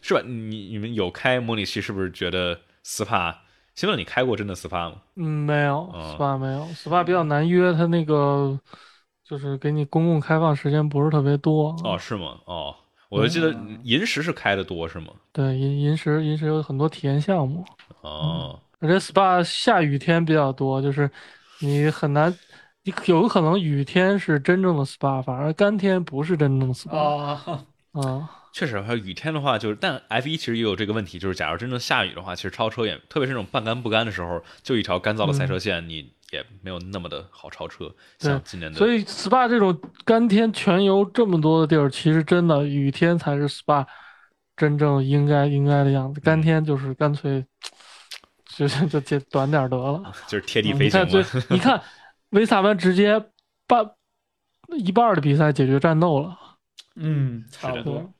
[0.00, 0.20] 是吧？
[0.24, 3.34] 你你们有开模拟器，是不是觉得 SPA？
[3.74, 4.96] 新乐，你开过真的 SPA 吗？
[5.16, 8.56] 嗯，没有，SPA 没有，SPA 比较难约，它那个
[9.26, 11.74] 就是给你公共开放时间不是特别多。
[11.82, 12.38] 哦，是吗？
[12.44, 12.76] 哦，
[13.08, 13.52] 我就记得
[13.82, 15.08] 银石是开的多，是吗？
[15.32, 17.64] 对，银银石银石有很多体验项目。
[18.02, 21.10] 哦，而且 SPA 下雨天比较多，就是
[21.58, 22.32] 你很难，
[22.84, 26.96] 你有可能雨天是真正的 SPA，反而干天不是真正的 SPA。
[26.96, 28.30] 啊 啊。
[28.52, 37.92] 确实，还有雨天的话，就是但 F 一其实也有这个问题，就是假如真正下雨的话，其实超车也，特别是那种半干不干的时候，就一条干燥的赛车线，你也没有那么的好超车。
[38.20, 43.84] 像今年的，所以 SPA 这种干天全油这么多的地儿，其实真的雨天才是 SPA
[44.56, 47.44] 真正应该应该的样子，干天就是干脆
[48.54, 51.04] 就就就短点得了， 就是贴地飞行。
[51.08, 51.82] 你看，你看
[52.34, 53.24] 维萨班直接
[53.68, 53.92] 半
[54.76, 56.36] 一半的比赛解决战斗了。
[56.96, 58.12] 嗯，差不多。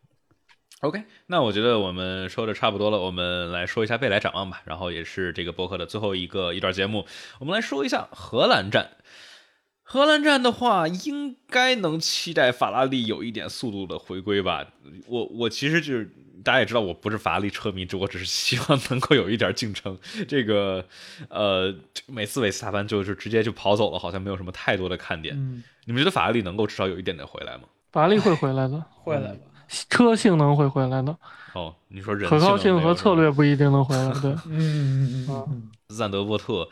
[0.82, 4.62] OK，那我觉得我们说的差不多了，我们来说一下未来展望吧。
[4.64, 7.06] 然后也是这个博客的最后一个一段节目，
[7.40, 8.92] 我们来说一下荷兰站。
[9.84, 14.66] 荷兰站的话，应该能期待法拉利有一点速度的回归吧。
[15.06, 16.10] 我我其实就是
[16.42, 19.96] 大家也知道，我不是法拉利车迷，我只是希望能够有一点竞争。
[20.26, 20.84] 这个
[21.28, 21.72] 呃，
[22.06, 25.36] 每次维斯塔潘就是直接就跑走了，好像没有什么太多的看点。
[25.84, 27.64] 你们觉得法拉利能够至少有一点点回来吗？
[27.92, 29.38] 法拉利会回来的，会来吧。
[29.88, 31.16] 车性能会回来的
[31.54, 35.70] 哦，你说人可靠性和策略不一定能回来，对，嗯嗯嗯。
[35.96, 36.68] 赞德沃特，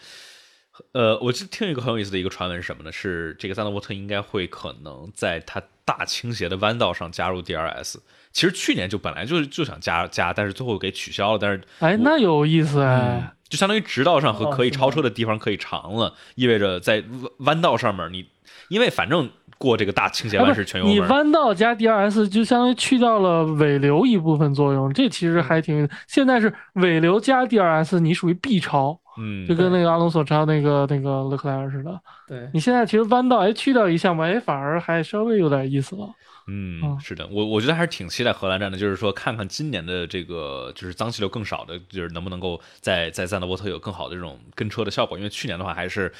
[0.93, 2.91] 呃，我就听一个很有意思的一个传闻是什么呢？
[2.91, 7.97] 是这个萨德沃特应该会可能在他大倾斜的弯道上加入 DRS。
[8.33, 11.39] 其实去年就本来就就想加加，但是最后给取消了。
[11.39, 18.27] 但是哎，那有意思哎，就相当于直道上和可以超车的地方可以长了，意味着在弯弯道上面你，
[18.68, 19.31] 因为反正。
[19.59, 25.89] 过这个大倾斜弯是全油门，你弯道加 DRS 就相当于去掉了尾流一部分作用，这其实还挺。
[26.09, 32.00] 现在是尾流加 DRS，你属于 B 超，嗯，就跟那个阿隆索超那个那个勒克莱尔似的。
[32.26, 32.48] 对。
[32.52, 36.08] 你现在其实弯道哎去掉一项吧哎反而还稍微有点意思了。
[36.48, 46.12] 嗯，是的，我我觉得还是挺期待荷兰站的，就是说看看今年的这个就是脏气流更少的，就是能不能够在在赞德沃特有更好的这种跟车的效果，因为去年的话还是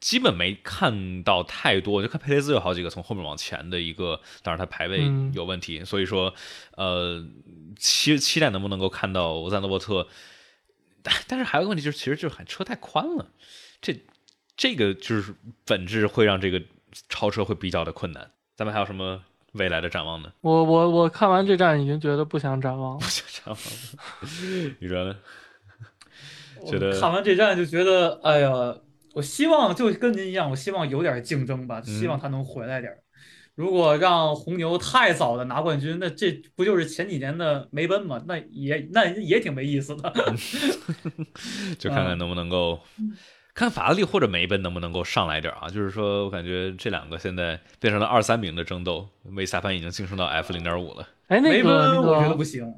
[0.00, 6.34] 基本没看到太多，就看佩雷兹有好几个从后面往前的一个，当然他排位有问题，所以说
[6.76, 7.24] 呃
[7.76, 10.08] 期期待能不能够看到赞德沃特，
[11.02, 13.26] 但但是还有个问题就是其实就是车太宽了，
[13.80, 13.98] 这
[14.56, 15.34] 这个就是
[15.64, 16.62] 本质会让这个
[17.08, 18.30] 超车会比较的困难。
[18.56, 19.22] 咱们还有什么？
[19.52, 20.30] 未来的展望呢？
[20.42, 22.98] 我我我看完这站已经觉得不想展望了。
[22.98, 25.16] 不想展望了，你说呢？
[26.66, 28.76] 觉得看完这站就觉得，哎呀，
[29.14, 32.92] 我希望就跟您一样，我希望有点竞争吧，希望他能回来点。
[33.58, 38.22] 如果让红牛太早的拿冠军，那这不就是前几年的梅奔吗？
[38.24, 40.14] 那也那也挺没意思的。
[41.76, 42.78] 就看看能不能够。
[43.54, 45.68] 看法拉利或者梅奔能不能够上来点啊？
[45.68, 51.08] 就是说我感觉这两个现在变成了二三名的争斗，维斯塔潘已经晋升到 F 零点五了。
[51.26, 52.72] 哎，那个我觉得不行。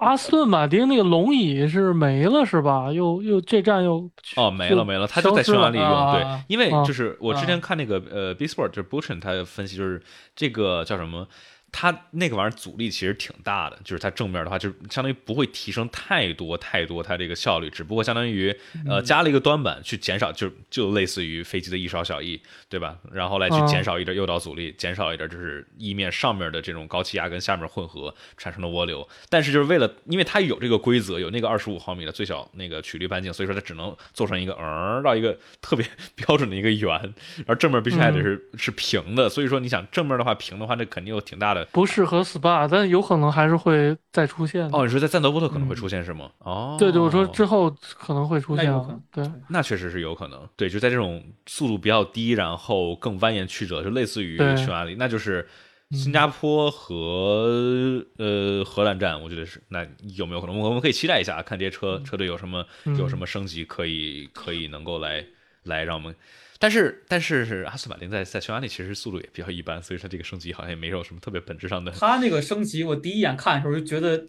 [0.00, 2.90] 阿斯顿马丁那个龙椅是没了是吧？
[2.92, 10.02] 又又这站又哦没了没了，他就在匈牙利用对，因为就是我之前看那个呃 B Sport 就是 Butchen 他分析就是
[10.34, 11.28] 这个叫什么？
[11.72, 18.54] 它那个玩意儿阻力其实挺大的，就是它正面的话，就相当于不会提升太多太多它这个效率，只不过相当于
[18.86, 22.98] 呃加了一个端板去减少，就就类似于飞机的一烧小翼，对吧？
[23.12, 29.08] 然后来去减少一点诱导阻力，减少一点就是翼面上面的这种高气压跟下面混合产生的涡流。
[29.28, 36.90] 但是就是为了，因为它有这个规则，有那个二十五毫米的最小那个曲率半径，所以说它只能做成一个嗯到一个特别标准的一个圆，
[37.36, 39.28] 然后正面必须还得是是平的。
[39.28, 41.59] 所以说你想正面的话平的话，那肯定有挺大的。
[41.72, 44.68] 不适合 SPA，但有可能还是会再出现。
[44.72, 46.30] 哦，你说在赞德波特可能会出现是吗？
[46.38, 48.72] 哦，对对，我说之后可能会出现。
[49.12, 50.48] 对，那确实是有可能。
[50.56, 55.46] 对，就在这种速度比较低，然后更蜿蜒曲折，就类似于匈牙利，那就是
[55.92, 59.86] 新加坡和呃荷兰站，我觉得是那
[60.16, 60.58] 有没有可能？
[60.58, 62.64] 我们可以期待一下，看这些车车队有什么
[62.98, 65.24] 有什么升级，可以可以能够来
[65.64, 66.14] 来让我们。
[66.60, 71.90] 但是，但是是阿斯顿马丁在在匈牙利其实速度也比较一般，所以说这个升级好像也没有什么特别本质上的。
[71.90, 74.26] 他那个升级，我第一眼看的时候就觉得，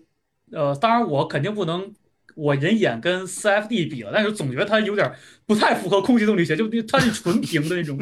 [0.51, 1.93] 呃，当然我肯定不能
[2.35, 5.11] 我人眼跟 CFD 比了，但是总觉得它有点
[5.45, 7.99] 不太符合空气动力学，就它是纯平的那种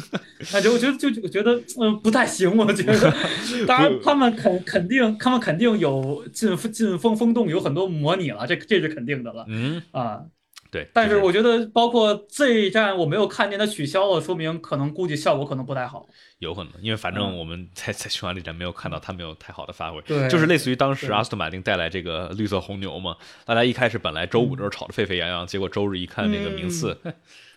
[0.51, 3.13] 感觉，我觉得就就觉得嗯不太行，我觉得。
[3.65, 9.45] 当然他们肯肯定他们肯定有进进风风洞有很多模拟了，这这是肯定的了。
[9.47, 10.21] 嗯啊，
[10.71, 16.07] 对，但是我觉得包括这一站我没有看见它取消了，说明可能估计效果可能不太好。
[16.37, 27.11] 有可能，因为反正我们在在匈牙利站没有看到他没有太好的发挥，对就是类似于当时阿斯顿马丁带来这个绿色红牛嘛，大家一开始本来周五的时候吵得沸沸扬扬，结果周日一看那个名次、w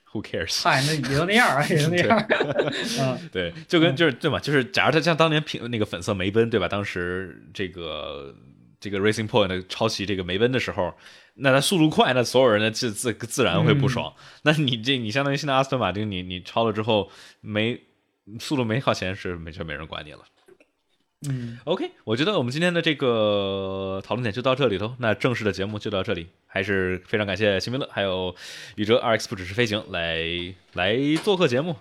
[0.04, 0.62] h o cares？
[0.62, 2.28] 嗨，那也就那样啊，也就那样
[3.30, 6.66] 对，就跟就是对嘛，就是假如他像当年平那个粉色梅奔对吧？
[6.66, 8.34] 当时这个
[8.82, 10.92] 这个 Racing Point 抄袭这个梅奔的时候，
[11.34, 14.12] 那他速度快，那所有人呢自自自然会不爽。
[14.42, 17.08] 那你这你相当于现在阿斯顿马丁，你你超了之后
[17.40, 17.80] 没
[18.40, 20.20] 速度没靠前是没就没人管你了。
[21.28, 28.34] 嗯，OK，我觉得我们今天的这个讨论点就到这里头，那正式的节目就到这里，还是非常感谢新民乐还有
[28.74, 31.76] 宇哲 RX 不只是飞行来来做客节目，